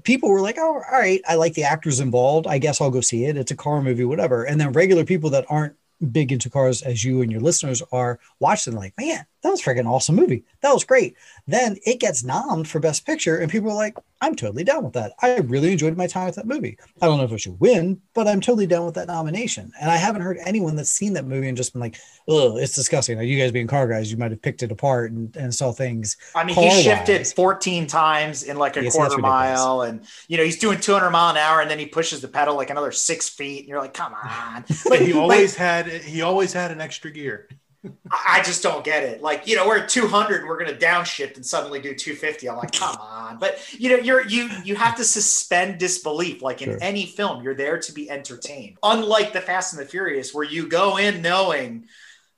[0.03, 2.47] people were like, oh, all right, I like the actors involved.
[2.47, 3.37] I guess I'll go see it.
[3.37, 4.43] It's a car movie, whatever.
[4.43, 5.75] And then regular people that aren't
[6.11, 9.89] big into cars as you and your listeners are watching like man that was freaking
[9.89, 10.45] awesome movie.
[10.61, 11.15] That was great.
[11.47, 14.93] Then it gets nommed for best picture and people are like i'm totally down with
[14.93, 15.11] that.
[15.21, 16.77] I really enjoyed my time with that movie.
[17.01, 19.71] I don't know if it should win but i'm totally down with that nomination.
[19.81, 22.73] And i haven't heard anyone that's seen that movie and just been like oh it's
[22.73, 23.17] disgusting.
[23.17, 25.71] Now you guys being car guys you might have picked it apart and, and saw
[25.73, 30.37] things i mean he shifted 14 times in like a yes, quarter mile and you
[30.37, 32.93] know he's doing 200 mile an hour and then he pushes the pedal like another
[32.93, 34.63] six feet and you're like come on.
[34.87, 37.47] But he always had he always had an extra gear
[38.09, 39.21] I just don't get it.
[39.21, 42.49] Like, you know, we're at 200 we're going to downshift and suddenly do 250.
[42.49, 43.39] I'm like, come on.
[43.39, 46.41] But you know, you're you you have to suspend disbelief.
[46.41, 46.77] Like in sure.
[46.81, 48.77] any film, you're there to be entertained.
[48.83, 51.87] Unlike the Fast and the Furious, where you go in knowing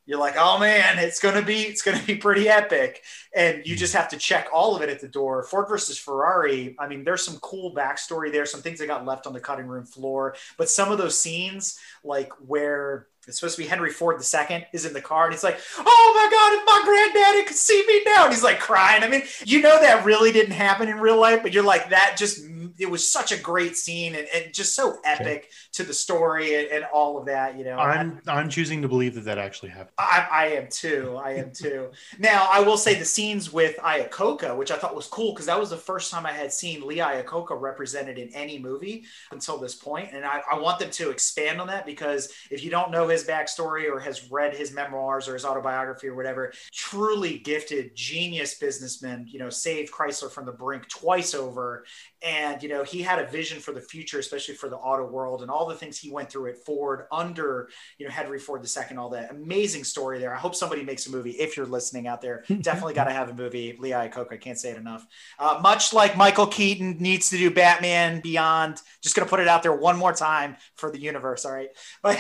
[0.06, 3.04] you're like, oh man, it's gonna be it's gonna be pretty epic,
[3.36, 3.80] and you mm.
[3.80, 5.44] just have to check all of it at the door.
[5.44, 6.76] Ford versus Ferrari.
[6.80, 9.68] I mean, there's some cool backstory there, some things that got left on the cutting
[9.68, 14.22] room floor, but some of those scenes, like where it's supposed to be Henry Ford
[14.22, 17.56] II is in the car and he's like, Oh my God, if my granddaddy could
[17.56, 18.26] see me now.
[18.26, 19.04] And he's like crying.
[19.04, 22.16] I mean, you know, that really didn't happen in real life, but you're like, that
[22.18, 22.46] just
[22.78, 26.68] it was such a great scene and, and just so epic to the story and,
[26.70, 27.58] and, all of that.
[27.58, 29.94] You know, I'm I'm choosing to believe that that actually happened.
[29.98, 31.20] I, I am too.
[31.22, 31.92] I am too.
[32.20, 35.60] now, I will say the scenes with Iacocca, which I thought was cool because that
[35.60, 39.76] was the first time I had seen Lee Iacocca represented in any movie until this
[39.76, 43.08] point, and I, I want them to expand on that because if you don't know
[43.08, 48.56] his backstory or has read his memoirs or his autobiography or whatever, truly gifted, genius
[48.56, 49.26] businessman.
[49.28, 51.86] You know, saved Chrysler from the brink twice over,
[52.22, 55.44] and you know he had a vision for the future especially for the auto world
[55.44, 58.98] and all the things he went through at ford under you know henry ford ii
[58.98, 60.34] all that amazing story there.
[60.34, 62.44] I hope somebody makes a movie if you're listening out there.
[62.62, 65.06] Definitely got to have a movie lee iacocca i can't say it enough.
[65.38, 69.62] Uh, much like michael keaton needs to do batman beyond just gonna put it out
[69.62, 71.70] there one more time for the universe all right?
[72.02, 72.20] But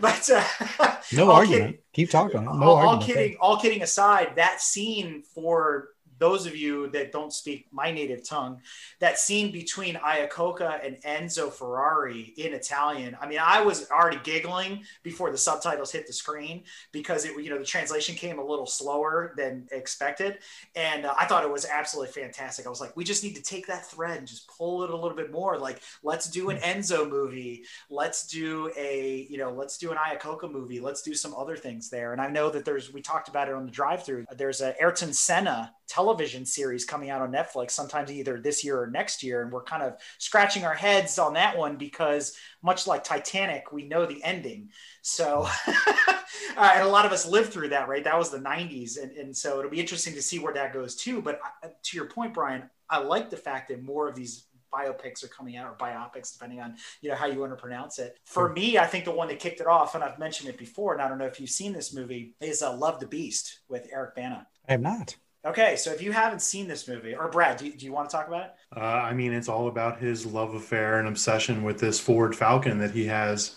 [0.00, 1.62] but uh, no argument.
[1.62, 2.44] kidding, keep talking.
[2.44, 2.86] No all, argument.
[2.86, 5.88] all kidding all kidding aside that scene for
[6.18, 8.60] those of you that don't speak my native tongue,
[9.00, 13.16] that scene between Iacocca and Enzo Ferrari in Italian.
[13.20, 17.50] I mean, I was already giggling before the subtitles hit the screen because it, you
[17.50, 20.38] know, the translation came a little slower than expected,
[20.74, 22.66] and uh, I thought it was absolutely fantastic.
[22.66, 24.96] I was like, we just need to take that thread and just pull it a
[24.96, 25.58] little bit more.
[25.58, 27.64] Like, let's do an Enzo movie.
[27.90, 30.80] Let's do a, you know, let's do an Iacocca movie.
[30.80, 32.12] Let's do some other things there.
[32.12, 34.26] And I know that there's, we talked about it on the drive-through.
[34.36, 38.86] There's a Ayrton Senna television series coming out on Netflix sometimes either this year or
[38.88, 39.42] next year.
[39.42, 43.86] And we're kind of scratching our heads on that one because, much like Titanic, we
[43.86, 44.70] know the ending.
[45.02, 48.04] So, uh, and a lot of us lived through that, right?
[48.04, 49.00] That was the 90s.
[49.00, 51.22] And, and so it'll be interesting to see where that goes too.
[51.22, 55.24] But uh, to your point, Brian, I like the fact that more of these biopics
[55.24, 58.18] are coming out or biopics depending on you know how you want to pronounce it
[58.24, 60.92] for me i think the one that kicked it off and i've mentioned it before
[60.92, 63.86] and i don't know if you've seen this movie is uh, love the beast with
[63.92, 65.16] eric bana i have not
[65.46, 68.10] Okay, so if you haven't seen this movie, or Brad, do you, do you want
[68.10, 68.54] to talk about it?
[68.76, 72.78] Uh, I mean, it's all about his love affair and obsession with this Ford Falcon
[72.78, 73.54] that he has.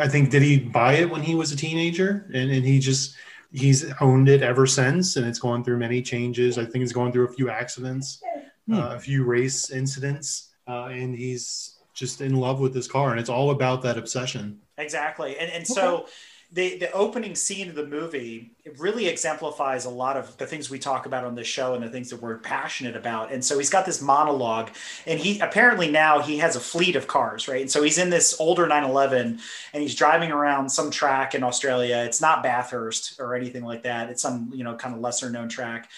[0.00, 3.16] I think did he buy it when he was a teenager, and, and he just
[3.50, 6.58] he's owned it ever since, and it's gone through many changes.
[6.58, 8.22] I think it's gone through a few accidents,
[8.68, 8.74] hmm.
[8.74, 13.18] uh, a few race incidents, uh, and he's just in love with this car, and
[13.18, 14.60] it's all about that obsession.
[14.78, 16.06] Exactly, and and so
[16.52, 20.78] the the opening scene of the movie really exemplifies a lot of the things we
[20.78, 23.32] talk about on this show and the things that we're passionate about.
[23.32, 24.70] And so he's got this monologue,
[25.06, 27.62] and he apparently now he has a fleet of cars, right?
[27.62, 29.40] And so he's in this older 911,
[29.72, 32.04] and he's driving around some track in Australia.
[32.04, 34.10] It's not Bathurst or anything like that.
[34.10, 35.88] It's some you know kind of lesser known track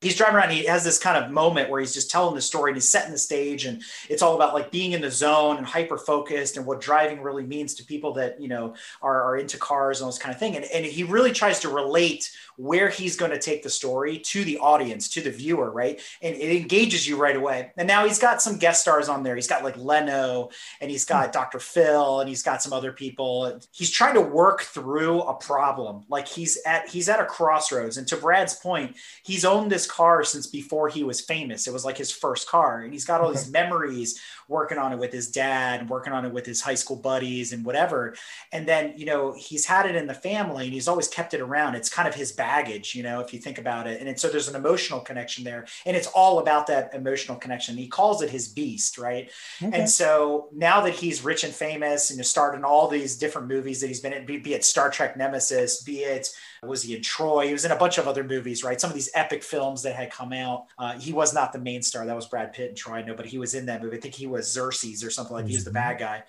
[0.00, 0.50] he's driving around.
[0.50, 3.12] he has this kind of moment where he's just telling the story and he's setting
[3.12, 6.66] the stage, and it's all about like being in the zone and hyper focused and
[6.66, 10.10] what driving really means to people that you know are, are into cars and all
[10.10, 10.56] this kind of thing.
[10.56, 12.30] And, and he really tries to relate
[12.60, 15.98] where he's going to take the story to the audience, to the viewer, right?
[16.20, 17.72] And it engages you right away.
[17.78, 19.34] And now he's got some guest stars on there.
[19.34, 21.32] He's got like Leno and he's got hmm.
[21.32, 21.58] Dr.
[21.58, 23.58] Phil and he's got some other people.
[23.72, 26.04] He's trying to work through a problem.
[26.10, 27.96] Like he's at he's at a crossroads.
[27.96, 28.94] And to Brad's point,
[29.24, 31.66] he's owned this car since before he was famous.
[31.66, 32.82] It was like his first car.
[32.82, 33.38] And he's got all okay.
[33.38, 33.52] these mm-hmm.
[33.52, 37.54] memories working on it with his dad, working on it with his high school buddies
[37.54, 38.14] and whatever.
[38.52, 41.40] And then, you know, he's had it in the family and he's always kept it
[41.40, 41.76] around.
[41.76, 44.04] It's kind of his baggage, you know, if you think about it.
[44.04, 45.66] And so there's an emotional connection there.
[45.86, 47.76] And it's all about that emotional connection.
[47.76, 49.30] He calls it his beast, right?
[49.62, 49.78] Okay.
[49.78, 53.46] And so now that he's rich and famous and has starred in all these different
[53.46, 56.28] movies that he's been in, be, be it Star Trek Nemesis, be it
[56.62, 57.46] was he in Troy?
[57.46, 58.80] He was in a bunch of other movies, right?
[58.80, 60.66] Some of these epic films that had come out.
[60.76, 62.04] Uh, he was not the main star.
[62.04, 63.96] That was Brad Pitt and Troy, I know, but he was in that movie.
[63.96, 65.46] I think he was Xerxes or something like.
[65.46, 66.24] He was the bad guy.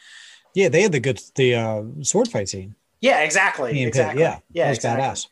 [0.54, 2.76] Yeah, they had the good the uh, sword fight scene.
[3.02, 3.82] Yeah, exactly.
[3.84, 4.22] Exactly.
[4.22, 5.04] Yeah, yeah, was exactly.
[5.04, 5.28] badass.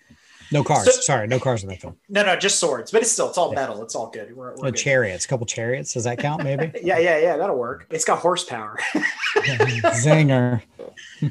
[0.51, 0.85] No cars.
[0.85, 1.97] So, Sorry, no cars in that film.
[2.09, 2.91] No, no, just swords.
[2.91, 3.59] But it's still, it's all yeah.
[3.61, 3.83] metal.
[3.83, 4.35] It's all good.
[4.35, 4.75] We're, we're good.
[4.75, 5.93] chariots, a couple chariots.
[5.93, 6.43] Does that count?
[6.43, 6.71] Maybe.
[6.83, 7.37] yeah, yeah, yeah.
[7.37, 7.85] That'll work.
[7.89, 8.79] It's got horsepower.
[9.35, 10.61] Zinger.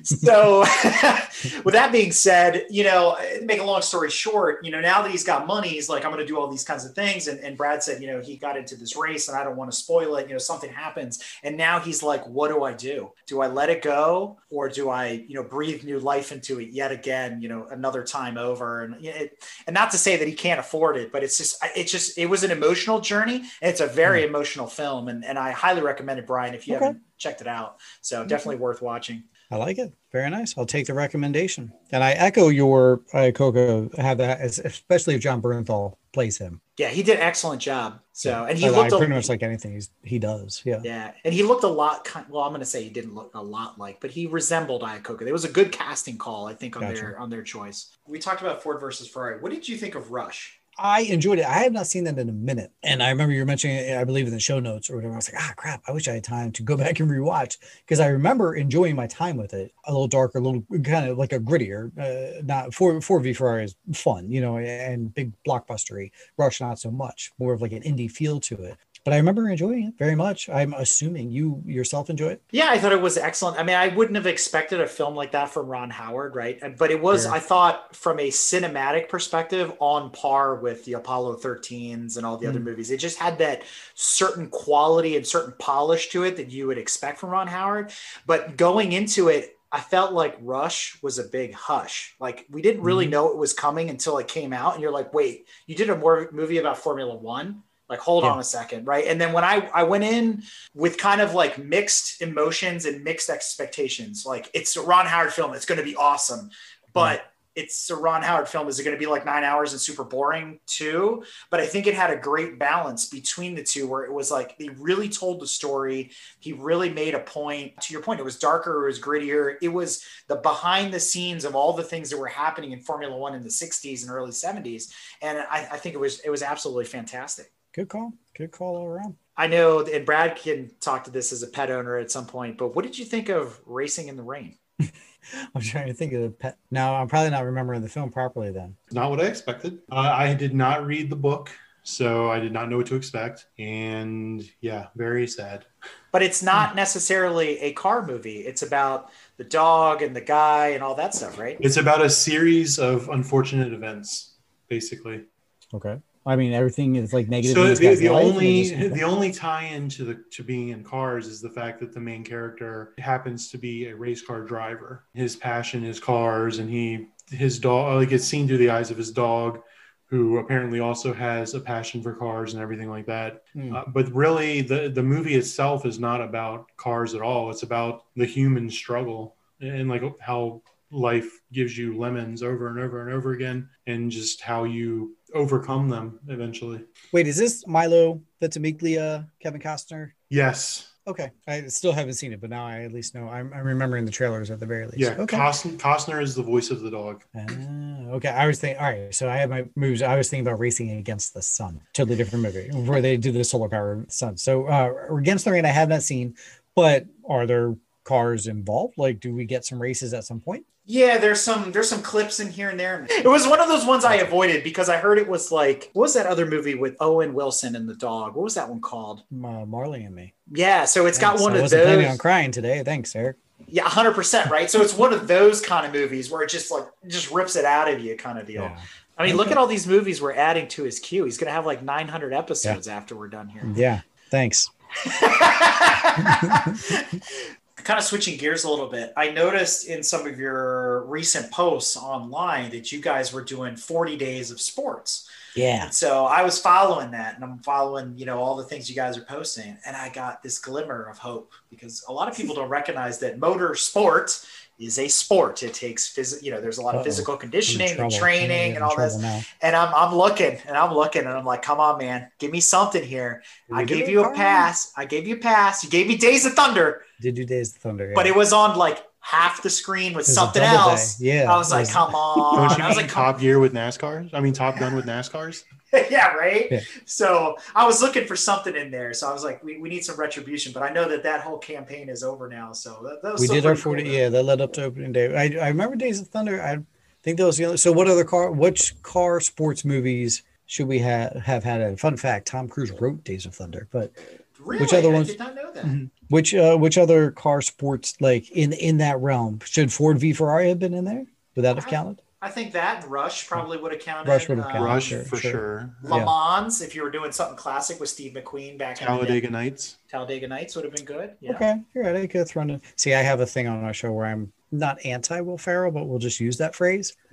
[0.03, 0.61] so,
[1.65, 5.11] with that being said, you know, make a long story short, you know, now that
[5.11, 7.27] he's got money, he's like, I'm going to do all these kinds of things.
[7.27, 9.71] And, and Brad said, you know, he got into this race, and I don't want
[9.71, 10.29] to spoil it.
[10.29, 13.13] You know, something happens, and now he's like, what do I do?
[13.27, 16.71] Do I let it go, or do I, you know, breathe new life into it
[16.71, 17.43] yet again?
[17.43, 20.97] You know, another time over, and it, and not to say that he can't afford
[20.97, 23.37] it, but it's just it's just it was an emotional journey.
[23.37, 26.69] And it's a very mm emotional film, and and I highly recommend it, Brian, if
[26.69, 26.85] you okay.
[26.87, 27.79] haven't checked it out.
[28.03, 29.25] So definitely worth watching.
[29.51, 29.95] I like it.
[30.13, 30.57] Very nice.
[30.59, 31.73] I'll take the recommendation.
[31.91, 36.61] And I echo your uh, Iacocca have that, especially if Jon Bernthal plays him.
[36.77, 38.01] Yeah, he did an excellent job.
[38.13, 40.63] So, and he I, looked I pretty a, much like anything he's, he does.
[40.65, 40.81] Yeah.
[40.83, 41.13] Yeah.
[41.25, 43.79] And he looked a lot, well, I'm going to say he didn't look a lot
[43.79, 45.21] like, but he resembled Iacocca.
[45.21, 47.01] There was a good casting call, I think, on gotcha.
[47.01, 47.97] their, on their choice.
[48.07, 49.41] We talked about Ford versus Ferrari.
[49.41, 50.58] What did you think of Rush?
[50.79, 51.45] I enjoyed it.
[51.45, 52.71] I have not seen that in a minute.
[52.85, 55.15] And I remember you were mentioning it, I believe, in the show notes or whatever.
[55.15, 57.59] I was like, ah, crap, I wish I had time to go back and rewatch
[57.81, 59.73] because I remember enjoying my time with it.
[59.87, 61.91] A little darker, a little kind of like a grittier.
[61.99, 66.13] Uh, not Ford, Ford v Ferrari is fun, you know, and big blockbustery.
[66.37, 67.33] Rush, not so much.
[67.39, 68.77] More of like an indie feel to it
[69.09, 70.51] but I remember enjoying it very much.
[70.51, 72.43] I'm assuming you yourself enjoy it.
[72.51, 73.59] Yeah, I thought it was excellent.
[73.59, 76.77] I mean, I wouldn't have expected a film like that from Ron Howard, right?
[76.77, 82.19] But it was, I thought, from a cinematic perspective, on par with the Apollo 13s
[82.19, 82.51] and all the mm.
[82.51, 82.91] other movies.
[82.91, 83.63] It just had that
[83.95, 87.91] certain quality and certain polish to it that you would expect from Ron Howard.
[88.27, 92.15] But going into it, I felt like Rush was a big hush.
[92.21, 93.13] Like we didn't really mm-hmm.
[93.13, 95.97] know it was coming until it came out, and you're like, "Wait, you did a
[95.97, 98.31] more movie about Formula One?" Like hold yeah.
[98.31, 99.07] on a second right?
[99.07, 100.43] And then when i i went in
[100.75, 104.25] with kind of like mixed emotions and mixed expectations.
[104.27, 106.51] Like it's a ron howard film it's going to be awesome
[106.93, 109.81] but it's a ron howard film is it going to be like nine hours and
[109.81, 111.25] super boring too?
[111.51, 114.55] But i think it had a great balance between the two where it was like
[114.59, 117.81] he really told the story he really made a point.
[117.81, 121.45] To your point it was darker it was grittier it was the behind the scenes
[121.45, 124.31] of all the things that were happening in formula one in the 60s and early
[124.31, 128.13] 70s and i, I think it was it was absolutely fantastic Good call.
[128.37, 129.15] Good call all around.
[129.37, 132.59] I know, and Brad can talk to this as a pet owner at some point,
[132.59, 134.57] but what did you think of Racing in the Rain?
[134.81, 136.59] I'm trying to think of the pet.
[136.73, 138.75] Now, I'm probably not remembering the film properly then.
[138.91, 139.79] Not what I expected.
[139.93, 141.53] Uh, I did not read the book,
[141.85, 143.47] so I did not know what to expect.
[143.61, 145.65] And yeah, very sad.
[146.11, 148.39] But it's not necessarily a car movie.
[148.39, 151.57] It's about the dog and the guy and all that stuff, right?
[151.61, 154.35] It's about a series of unfortunate events,
[154.69, 155.27] basically.
[155.73, 155.99] Okay.
[156.29, 157.55] I mean, everything is like negative.
[157.55, 161.49] So the, the only the only tie-in to the to being in cars is the
[161.49, 165.05] fact that the main character happens to be a race car driver.
[165.15, 168.99] His passion is cars, and he his dog like it's seen through the eyes of
[168.99, 169.61] his dog,
[170.05, 173.45] who apparently also has a passion for cars and everything like that.
[173.57, 173.75] Mm.
[173.75, 177.51] Uh, but really, the the movie itself is not about cars at all.
[177.51, 180.61] It's about the human struggle and like how
[180.91, 185.89] life gives you lemons over and over and over again, and just how you overcome
[185.89, 186.81] them eventually.
[187.13, 190.13] Wait, is this Milo the Ventimiglia, Kevin Costner?
[190.29, 190.93] Yes.
[191.07, 193.29] Okay, I still haven't seen it, but now I at least know.
[193.29, 194.99] I'm, I'm remembering the trailers at the very least.
[194.99, 195.39] Yeah, Okay.
[195.39, 197.25] Costner, Costner is the voice of the dog.
[197.35, 198.79] Ah, okay, I was thinking.
[198.79, 200.03] All right, so I have my moves.
[200.03, 201.81] I was thinking about racing against the sun.
[201.95, 204.37] Totally different movie where they do the solar power sun.
[204.37, 206.35] So uh, against the rain, I have not seen,
[206.75, 207.75] but are there
[208.05, 208.99] cars involved?
[208.99, 210.67] Like, do we get some races at some point?
[210.91, 213.07] Yeah, there's some there's some clips in here and there.
[213.11, 216.05] It was one of those ones I avoided because I heard it was like what
[216.05, 218.35] was that other movie with Owen Wilson and the dog?
[218.35, 219.23] What was that one called?
[219.31, 220.33] Uh, Marley and me.
[220.51, 221.43] Yeah, so it's got Thanks.
[221.43, 222.13] one I of wasn't planning those.
[222.13, 222.83] on crying today.
[222.83, 223.37] Thanks, Eric.
[223.67, 224.71] Yeah, hundred percent, right?
[224.71, 227.67] So it's one of those kind of movies where it just like just rips it
[227.67, 228.63] out of you, kind of deal.
[228.63, 228.81] Yeah.
[229.19, 231.25] I mean, look at all these movies we're adding to his queue.
[231.25, 233.71] He's gonna have like 900 episodes after we're done here.
[233.75, 234.01] Yeah.
[234.31, 234.71] Thanks.
[237.85, 239.13] kind of switching gears a little bit.
[239.17, 244.17] I noticed in some of your recent posts online that you guys were doing 40
[244.17, 245.29] days of sports.
[245.55, 245.85] Yeah.
[245.85, 248.97] And so I was following that and I'm following, you know, all the things you
[248.97, 249.77] guys are posting.
[249.87, 253.39] And I got this glimmer of hope because a lot of people don't recognize that
[253.39, 254.45] motor sport
[254.79, 255.63] is a sport.
[255.63, 257.05] It takes phys- you know, there's a lot of Uh-oh.
[257.05, 259.23] physical conditioning and training and all trouble this.
[259.23, 259.41] now.
[259.61, 262.61] And I'm, I'm looking and I'm looking and I'm like, come on, man, give me
[262.61, 263.43] something here.
[263.69, 264.37] Did I gave you a Carl?
[264.37, 264.93] pass.
[264.97, 265.83] I gave you a pass.
[265.83, 268.13] You gave me Days of Thunder, Did do Days of Thunder?
[268.15, 270.91] but it was on like half the screen with It was a something double day.
[270.93, 271.21] else.
[271.21, 271.53] Yeah.
[271.53, 272.69] I was it like, come on.
[272.69, 274.31] Don't you I was like, Top Gear with NASCARs?
[274.33, 275.65] I mean, Top Gun with NASCARs?
[276.11, 276.69] yeah, right.
[276.71, 276.81] Yeah.
[277.07, 279.15] So I was looking for something in there.
[279.15, 281.59] So I was like, we, we need some retribution, but I know that that whole
[281.59, 282.73] campaign is over now.
[282.73, 285.35] So that, that we did our pretty cool, yeah that led up to opening day
[285.35, 286.79] I, I remember days of thunder i
[287.23, 290.99] think that was the only so what other car which car sports movies should we
[291.01, 294.13] have have had a fun fact tom cruise wrote days of thunder but
[294.61, 294.81] Really?
[294.83, 295.85] Which other I ones- did not know that.
[295.85, 296.11] Mhm.
[296.29, 300.69] which uh which other car sports like in in that realm should ford v ferrari
[300.69, 301.25] have been in there
[301.55, 304.31] would that have counted I think that Rush probably would have counted.
[304.31, 304.85] Rush would have Uh.
[304.85, 305.51] Rush sure, for sure.
[305.51, 305.91] sure.
[306.03, 306.25] Le Yeah.
[306.25, 309.07] Mans, if you were doing something classic with Steve McQueen back in.
[309.09, 309.97] Talladega Nights.
[310.09, 311.33] Talladega Nights would have been good.
[311.41, 311.53] Yeah.
[311.55, 313.93] okay you're right i could have thrown in see i have a thing on our
[313.93, 317.17] show where i'm not anti will ferrell but we'll just use that phrase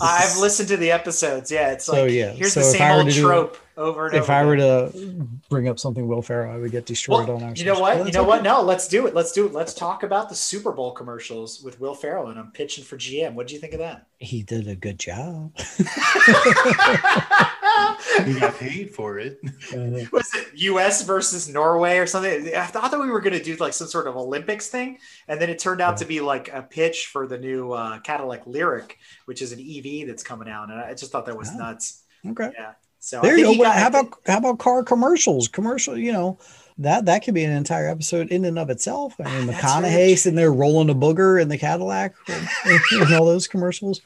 [0.00, 1.50] I've listened to the episodes.
[1.50, 4.16] Yeah, it's So, like yeah, here's so the same old to do- trope over and
[4.16, 4.24] if over.
[4.24, 7.42] If I were to bring up something will ferrell i would get destroyed Well, on
[7.44, 7.98] our you know what?
[8.06, 8.28] You know okay.
[8.28, 8.42] what?
[8.42, 9.14] No, let's do it.
[9.14, 9.52] Let's do it.
[9.52, 13.34] Let's talk about the Super Bowl commercials with Will Ferrell and I'm pitching for GM.
[13.34, 14.06] What do you think of that?
[14.18, 15.52] he did a good job
[18.24, 19.38] he got paid for it.
[19.44, 20.04] Uh-huh.
[20.12, 22.54] was it US versus Norway or something?
[22.54, 24.98] I thought that we were going to do like some sort of Olympics thing,
[25.28, 28.44] and then it turned out to be like a pitch for the new uh, Cadillac
[28.46, 28.92] Lyriq,
[29.26, 31.58] which is an EV that's coming out, and I just thought that was Oh.
[31.58, 32.02] nuts.
[32.28, 32.72] okay Yeah.
[32.98, 33.50] So There you go.
[33.52, 35.46] Well, got- how about how about car commercials?
[35.48, 36.38] Commercial, you know,
[36.78, 39.14] that that could be an entire episode in and of itself.
[39.20, 43.14] I mean, ah, That's McConaughey very sitting there rolling a booger in the Cadillac and
[43.14, 44.00] all those commercials.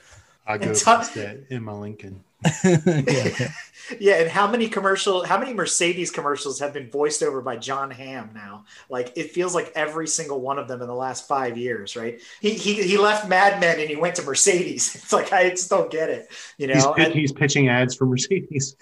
[0.47, 2.25] I go And past that in my Lincoln.
[2.65, 3.51] yeah,
[3.99, 7.91] Yeah, and how many commercial, how many Mercedes commercials have been voiced over by Jon
[7.91, 8.65] Hamm now?
[8.89, 12.21] Like it feels like every single one of them in the last five years, right?
[12.41, 14.95] He he, he left Mad Men and he went to Mercedes.
[15.01, 16.29] It's like I just don't get it,
[16.59, 16.95] you He's, know.
[16.95, 18.77] And- he's pitching ads for Mercedes.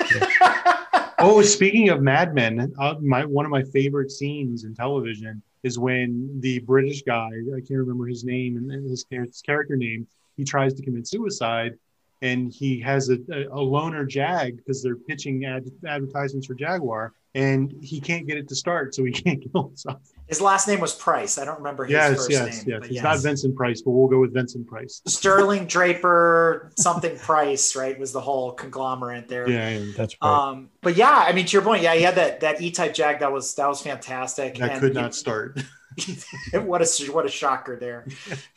[1.22, 5.78] Oh, speaking of Mad Men, uh, my one of my favorite scenes in television is
[5.78, 10.06] when the British guy, I can't remember his name and and his, his character name,
[10.38, 11.74] he tries to commit suicide,
[12.22, 13.18] and he has a,
[13.50, 18.48] a, loner Jag because they're pitching ad, advertisements for Jaguar, and he can't get it
[18.48, 20.02] to start, so he can't kill himself.
[20.26, 21.38] His last name was Pryce.
[21.38, 22.64] I don't remember his yes, first yes, name.
[22.68, 22.80] yes.
[22.80, 25.02] but It's not Vincent Price, but we'll go with Vincent Price.
[25.06, 27.98] Sterling Draper, something Pryce, right?
[27.98, 29.48] Was the whole conglomerate there.
[29.48, 29.92] Yeah, yeah.
[29.96, 30.48] that's right.
[30.50, 33.20] Um, but yeah, I mean, to your point, yeah, he had that that E-type Jag
[33.20, 34.58] that was that was fantastic.
[34.58, 35.60] that And could not start.
[36.52, 38.06] what a what a shocker there.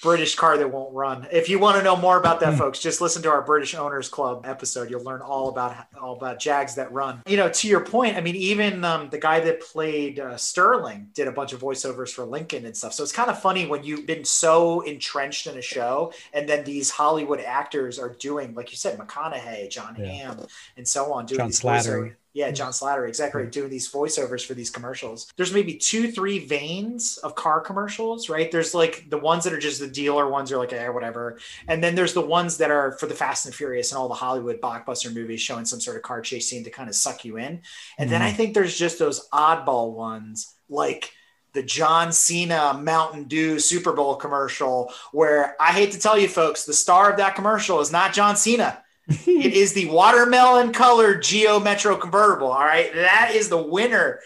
[0.01, 1.27] British car that won't run.
[1.31, 4.07] If you want to know more about that, folks, just listen to our British Owners
[4.07, 4.89] Club episode.
[4.89, 7.21] You'll learn all about all about Jags that run.
[7.25, 11.09] You know, to your point, I mean, even um, the guy that played uh, Sterling
[11.13, 12.93] did a bunch of voiceovers for Lincoln and stuff.
[12.93, 16.63] So it's kind of funny when you've been so entrenched in a show, and then
[16.63, 20.05] these Hollywood actors are doing, like you said, McConaughey, Jon Yeah.
[20.05, 20.45] Hamm,
[20.77, 22.15] and so on, doing John these Slattery.
[22.33, 23.45] Yeah, John Slattery, exactly.
[23.45, 25.31] Doing these voiceovers for these commercials.
[25.37, 28.51] There's maybe two, three veins of car commercials, right?
[28.51, 31.37] There's like the ones that are just the dealer ones are like, eh, whatever.
[31.67, 34.15] And then there's the ones that are for the Fast and Furious and all the
[34.15, 37.37] Hollywood blockbuster movies showing some sort of car chase scene to kind of suck you
[37.37, 37.61] in.
[37.99, 41.11] And then I think there's just those oddball ones like
[41.53, 46.65] the John Cena Mountain Dew Super Bowl commercial, where I hate to tell you folks,
[46.65, 51.59] the star of that commercial is not John Cena it is the watermelon colored Geo
[51.59, 52.51] Metro convertible.
[52.51, 52.93] All right.
[52.93, 54.19] That is the winner.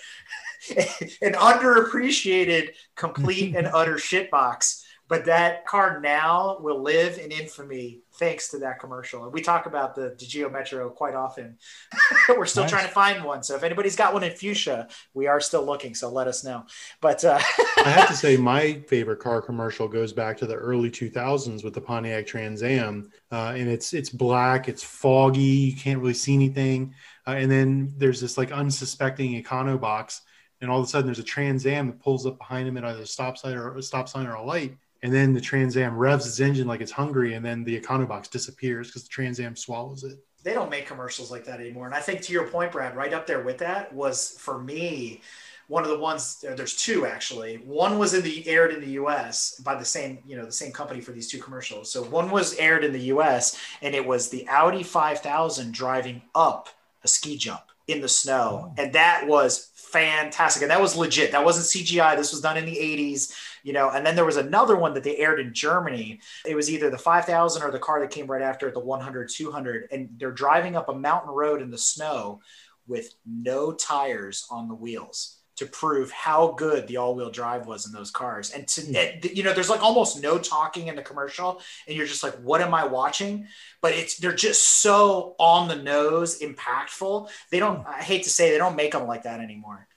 [1.21, 8.49] An underappreciated, complete and utter shitbox but that car now will live in infamy thanks
[8.49, 9.23] to that commercial.
[9.23, 11.57] And we talk about the, the Geo Metro quite often.
[12.29, 12.71] We're still nice.
[12.71, 13.43] trying to find one.
[13.43, 15.95] So if anybody's got one in fuchsia, we are still looking.
[15.95, 16.65] So let us know.
[17.01, 17.39] But uh,
[17.77, 21.73] I have to say, my favorite car commercial goes back to the early 2000s with
[21.73, 26.33] the Pontiac Trans Am, uh, and it's it's black, it's foggy, you can't really see
[26.33, 26.93] anything,
[27.25, 30.21] uh, and then there's this like unsuspecting econo box.
[30.59, 32.83] And all of a sudden, there's a Trans Am that pulls up behind him at
[32.83, 35.77] either a stop sign or a stop sign or a light, and then the Trans
[35.77, 39.39] Am revs its engine like it's hungry, and then the Econobox disappears because the Trans
[39.39, 40.19] Am swallows it.
[40.43, 41.87] They don't make commercials like that anymore.
[41.87, 45.21] And I think to your point, Brad, right up there with that was for me
[45.67, 46.41] one of the ones.
[46.41, 47.57] There's two actually.
[47.57, 49.59] One was in the aired in the U.S.
[49.63, 51.91] by the same you know the same company for these two commercials.
[51.91, 53.59] So one was aired in the U.S.
[53.81, 56.69] and it was the Audi 5000 driving up
[57.03, 58.81] a ski jump in the snow, oh.
[58.81, 60.61] and that was fantastic.
[60.61, 61.31] And that was legit.
[61.31, 62.15] That wasn't CGI.
[62.15, 63.33] This was done in the 80s,
[63.63, 63.89] you know.
[63.89, 66.19] And then there was another one that they aired in Germany.
[66.45, 69.87] It was either the 5000 or the car that came right after the 100, 200.
[69.91, 72.41] And they're driving up a mountain road in the snow
[72.87, 77.91] with no tires on the wheels to prove how good the all-wheel drive was in
[77.91, 78.51] those cars.
[78.51, 82.23] And to you know there's like almost no talking in the commercial and you're just
[82.23, 83.47] like what am i watching?
[83.81, 87.29] But it's they're just so on the nose impactful.
[87.51, 89.87] They don't i hate to say they don't make them like that anymore.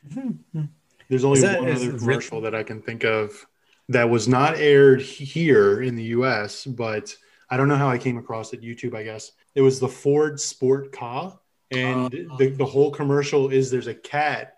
[1.09, 3.47] There's only that, one other commercial that i can think of
[3.89, 7.15] that was not aired here in the us but
[7.51, 8.63] i don't know how i came across it.
[8.63, 9.33] Youtube i guess.
[9.55, 11.39] It was the ford SportKa
[11.71, 14.57] and uh, the, the whole commercial is there's a cat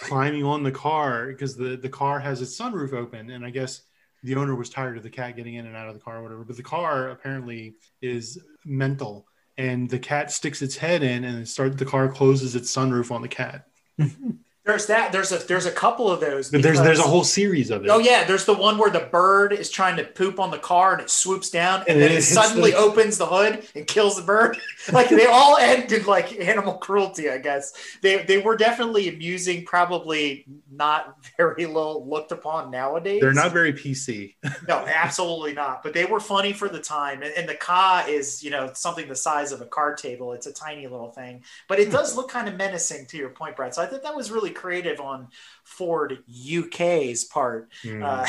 [0.00, 3.82] climbing on the car because the the car has its sunroof open, and I guess
[4.22, 6.22] the owner was tired of the cat getting in and out of the car or
[6.22, 6.44] whatever.
[6.44, 9.26] But the car apparently is mental,
[9.58, 13.22] and the cat sticks its head in, and start the car closes its sunroof on
[13.22, 13.66] the cat.
[14.64, 15.10] There's that.
[15.10, 16.48] There's a there's a couple of those.
[16.48, 17.90] Because, there's there's a whole series of it.
[17.90, 20.92] Oh yeah, there's the one where the bird is trying to poop on the car
[20.92, 22.76] and it swoops down and, and then it, it suddenly the...
[22.76, 24.56] opens the hood and kills the bird.
[24.92, 27.72] like they all ended like animal cruelty, I guess.
[28.02, 33.20] They they were definitely amusing, probably not very low looked upon nowadays.
[33.20, 34.36] They're not very PC.
[34.68, 35.82] no, absolutely not.
[35.82, 37.22] But they were funny for the time.
[37.22, 40.32] And, and the ka is, you know, something the size of a card table.
[40.32, 43.56] It's a tiny little thing, but it does look kind of menacing to your point,
[43.56, 43.74] Brad.
[43.74, 45.28] So I think that was really creative on
[45.64, 48.02] Ford UK's part mm.
[48.02, 48.26] uh,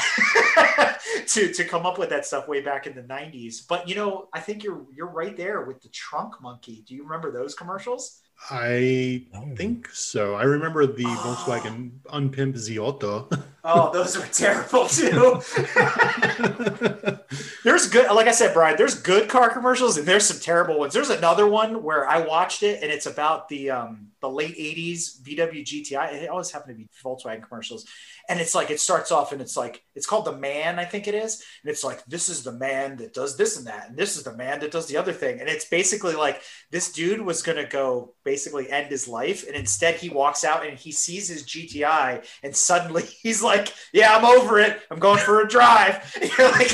[1.28, 3.68] to to come up with that stuff way back in the 90s.
[3.68, 6.84] But you know, I think you're you're right there with the trunk monkey.
[6.88, 8.22] Do you remember those commercials?
[8.50, 9.56] I oh.
[9.56, 10.36] think so.
[10.36, 11.46] I remember the oh.
[11.46, 13.30] Volkswagen Unpimp Ze Auto.
[13.64, 15.42] oh, those were terrible too.
[17.64, 18.78] there's good, like I said, Brian.
[18.78, 20.94] There's good car commercials and there's some terrible ones.
[20.94, 25.22] There's another one where I watched it and it's about the um, the late 80s
[25.22, 26.14] VW GTI.
[26.14, 27.86] It always happened to be Volkswagen commercials.
[28.30, 31.10] And it's like, it starts off and it's like, it's called The Man, I think
[31.10, 31.44] it is.
[31.62, 33.90] And it's like, this is the man that does this and that.
[33.90, 35.42] And this is the man that does the other thing.
[35.42, 36.42] And it's basically like
[36.72, 39.46] this dude was going to go basically end his life.
[39.46, 44.16] And instead he walks out and he sees his GTI and suddenly he's like, yeah,
[44.16, 44.82] I'm over it.
[44.90, 46.16] I'm going for a drive.
[46.38, 46.72] You're like,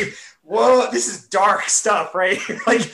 [0.49, 2.39] whoa, this is dark stuff, right?
[2.67, 2.91] like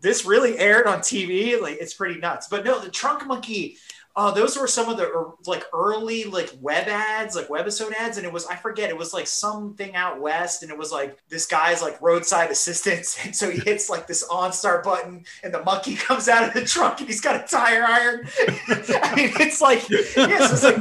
[0.00, 1.60] this really aired on TV.
[1.60, 2.48] Like it's pretty nuts.
[2.48, 3.78] But no, the Trunk Monkey
[4.16, 8.24] uh, those were some of the like early like web ads, like webisode ads, and
[8.24, 11.46] it was I forget it was like something out west, and it was like this
[11.46, 15.96] guy's like roadside assistance, and so he hits like this OnStar button, and the monkey
[15.96, 18.28] comes out of the trunk, and he's got a tire iron.
[18.68, 20.76] I mean, it's like it's, like,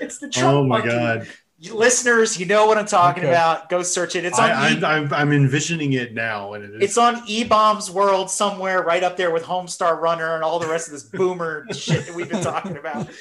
[0.00, 0.52] it's the trunk.
[0.52, 0.88] Oh my monkey.
[0.88, 1.28] god!
[1.70, 3.32] Listeners, you know what I'm talking okay.
[3.32, 3.68] about.
[3.68, 4.24] Go search it.
[4.24, 4.50] It's on.
[4.50, 6.82] I, am I'm envisioning it now, and it is.
[6.82, 10.88] It's on eBaum's World somewhere, right up there with Homestar Runner and all the rest
[10.88, 13.08] of this boomer shit that we've been talking about.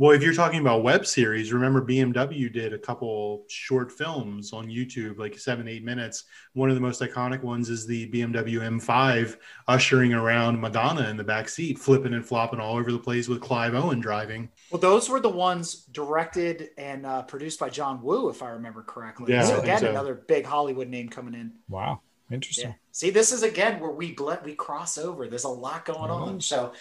[0.00, 4.68] Well, if you're talking about web series, remember BMW did a couple short films on
[4.68, 6.22] YouTube, like seven, eight minutes.
[6.52, 11.24] One of the most iconic ones is the BMW M5 ushering around Madonna in the
[11.24, 14.50] back seat, flipping and flopping all over the place with Clive Owen driving.
[14.70, 18.82] Well, those were the ones directed and uh, produced by John Woo, if I remember
[18.82, 19.32] correctly.
[19.32, 19.90] Yeah, so again, so.
[19.90, 21.52] another big Hollywood name coming in.
[21.68, 22.00] Wow,
[22.30, 22.70] interesting.
[22.70, 22.74] Yeah.
[22.92, 25.26] See, this is again where we blend, we cross over.
[25.26, 26.22] There's a lot going mm-hmm.
[26.22, 26.40] on.
[26.40, 26.72] So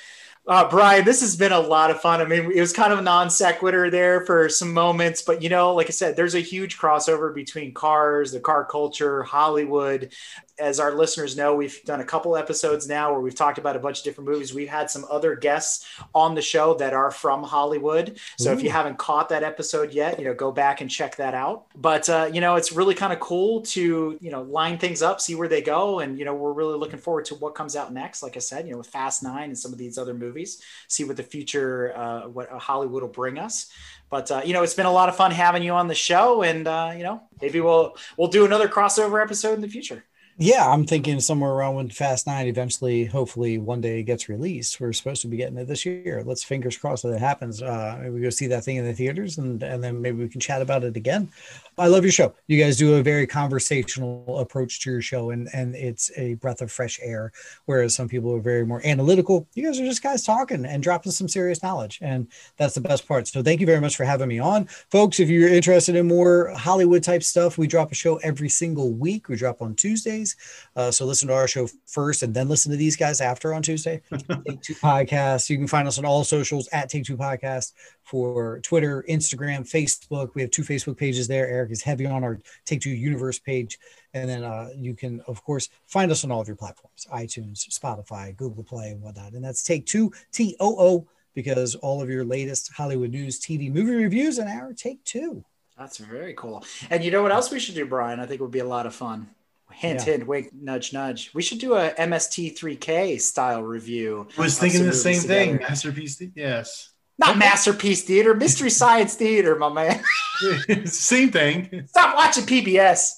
[0.48, 2.22] uh, Brian, this has been a lot of fun.
[2.22, 5.50] I mean, it was kind of a non sequitur there for some moments, but you
[5.50, 10.14] know, like I said, there's a huge crossover between cars, the car culture, Hollywood.
[10.60, 13.80] As our listeners know, we've done a couple episodes now where we've talked about a
[13.80, 14.54] bunch of different movies.
[14.54, 18.20] We've had some other guests on the show that are from Hollywood.
[18.38, 18.54] So Ooh.
[18.54, 21.66] if you haven't caught that episode yet, you know, go back and check that out.
[21.76, 25.22] But uh, you know, it's really kind of cool to you know line things up,
[25.22, 27.94] see where they go, and you know, we're really looking forward to what comes out
[27.94, 28.24] next.
[28.24, 31.04] Like I said, you know, with Fast Nine and some of these other movies, see
[31.04, 33.72] what the future, uh, what Hollywood will bring us.
[34.10, 36.42] But uh, you know, it's been a lot of fun having you on the show,
[36.42, 40.04] and uh, you know, maybe we'll we'll do another crossover episode in the future.
[40.40, 44.80] Yeah, I'm thinking somewhere around when Fast Nine eventually, hopefully, one day gets released.
[44.80, 46.22] We're supposed to be getting it this year.
[46.24, 47.60] Let's fingers crossed that it happens.
[47.60, 50.30] Uh, maybe we go see that thing in the theaters, and and then maybe we
[50.30, 51.32] can chat about it again.
[51.80, 52.36] I love your show.
[52.46, 56.62] You guys do a very conversational approach to your show, and and it's a breath
[56.62, 57.32] of fresh air.
[57.66, 59.48] Whereas some people are very more analytical.
[59.56, 62.28] You guys are just guys talking and dropping some serious knowledge, and
[62.58, 63.28] that's the best part.
[63.28, 65.20] So thank you very much for having me on, folks.
[65.20, 69.30] If you're interested in more Hollywood type stuff, we drop a show every single week.
[69.30, 70.27] We drop on Tuesdays,
[70.76, 73.62] uh, so listen to our show first, and then listen to these guys after on
[73.62, 74.02] Tuesday.
[74.12, 75.50] Take Two Podcast.
[75.50, 77.74] You can find us on all socials at Take Two Podcast
[78.04, 80.32] for Twitter, Instagram, Facebook.
[80.34, 81.48] We have two Facebook pages there.
[81.48, 83.80] Eric is heavy on our Take Two Universe page.
[84.14, 87.68] And then uh, you can, of course, find us on all of your platforms iTunes,
[87.70, 89.34] Spotify, Google Play, and whatnot.
[89.34, 93.72] And that's Take Two, T O O, because all of your latest Hollywood news, TV,
[93.72, 95.44] movie reviews, and our Take Two.
[95.78, 96.66] That's very cool.
[96.90, 98.20] And you know what else we should do, Brian?
[98.20, 99.30] I think it would be a lot of fun.
[99.78, 100.06] Hint, yeah.
[100.06, 101.30] hint, wink, nudge, nudge.
[101.36, 104.28] We should do a MST3K style review.
[104.36, 105.34] I was thinking the same together.
[105.34, 105.58] thing.
[105.58, 106.20] Masterpiece.
[106.34, 106.90] Yes.
[107.20, 107.40] Not okay.
[107.40, 110.04] masterpiece theater, mystery science theater, my man.
[110.88, 111.86] Same thing.
[111.90, 113.12] Stop watching PBS.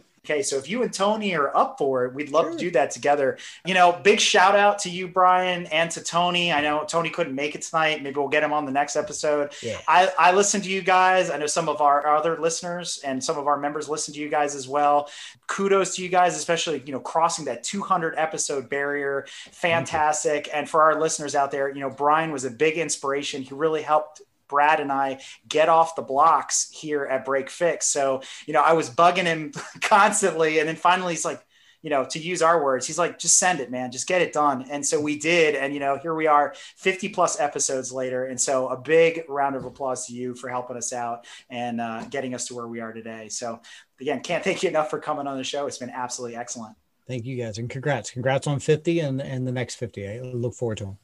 [0.24, 2.52] Okay, so if you and Tony are up for it, we'd love sure.
[2.52, 3.38] to do that together.
[3.66, 6.52] You know, big shout out to you, Brian, and to Tony.
[6.52, 8.04] I know Tony couldn't make it tonight.
[8.04, 9.52] Maybe we'll get him on the next episode.
[9.60, 9.80] Yeah.
[9.88, 11.28] I, I listen to you guys.
[11.28, 14.28] I know some of our other listeners and some of our members listen to you
[14.28, 15.10] guys as well.
[15.48, 19.26] Kudos to you guys, especially, you know, crossing that 200 episode barrier.
[19.50, 20.48] Fantastic.
[20.54, 23.42] And for our listeners out there, you know, Brian was a big inspiration.
[23.42, 27.86] He really helped Brad and I get off the blocks here at Break Fix.
[27.86, 30.58] So, you know, I was bugging him constantly.
[30.58, 31.42] And then finally he's like,
[31.80, 34.32] you know, to use our words, he's like, just send it, man, just get it
[34.32, 34.66] done.
[34.70, 35.56] And so we did.
[35.56, 38.26] And, you know, here we are 50 plus episodes later.
[38.26, 42.04] And so a big round of applause to you for helping us out and uh,
[42.04, 43.28] getting us to where we are today.
[43.30, 43.60] So,
[44.00, 45.66] again, can't thank you enough for coming on the show.
[45.66, 46.76] It's been absolutely excellent.
[47.08, 47.58] Thank you guys.
[47.58, 48.12] And congrats.
[48.12, 50.08] Congrats on 50 and, and the next 50.
[50.08, 50.98] I look forward to them.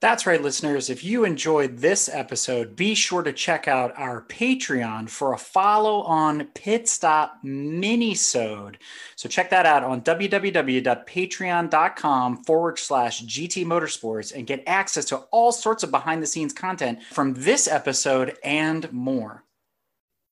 [0.00, 0.88] That's right, listeners.
[0.88, 6.00] If you enjoyed this episode, be sure to check out our Patreon for a follow
[6.04, 8.76] on Pit Stop Minisode.
[9.16, 15.50] So check that out on www.patreon.com forward slash GT Motorsports and get access to all
[15.52, 19.44] sorts of behind the scenes content from this episode and more.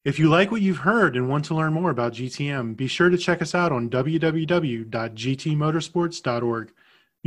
[0.06, 3.10] If you like what you've heard and want to learn more about GTM, be sure
[3.10, 6.72] to check us out on www.gtmotorsports.org.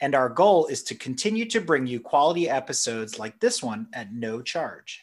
[0.00, 4.12] And our goal is to continue to bring you quality episodes like this one at
[4.12, 5.02] no charge.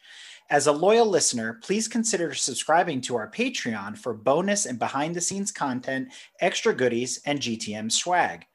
[0.50, 5.22] As a loyal listener, please consider subscribing to our Patreon for bonus and behind the
[5.22, 6.08] scenes content,
[6.40, 8.46] extra goodies, and GTM swag.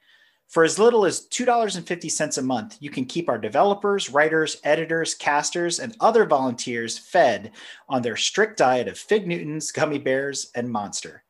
[0.49, 5.81] For as little as $2.50 a month, you can keep our developers, writers, editors, casters,
[5.81, 7.53] and other volunteers fed
[7.89, 11.25] on their strict diet of Fig Newtons, gummy bears, and monster.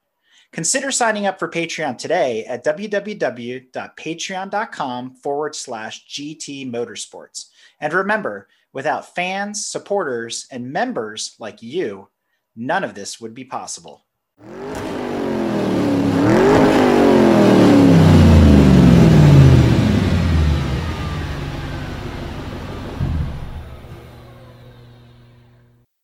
[0.53, 7.47] Consider signing up for Patreon today at www.patreon.com forward slash GT Motorsports.
[7.81, 12.09] And remember, without fans, supporters, and members like you,
[12.55, 14.05] none of this would be possible.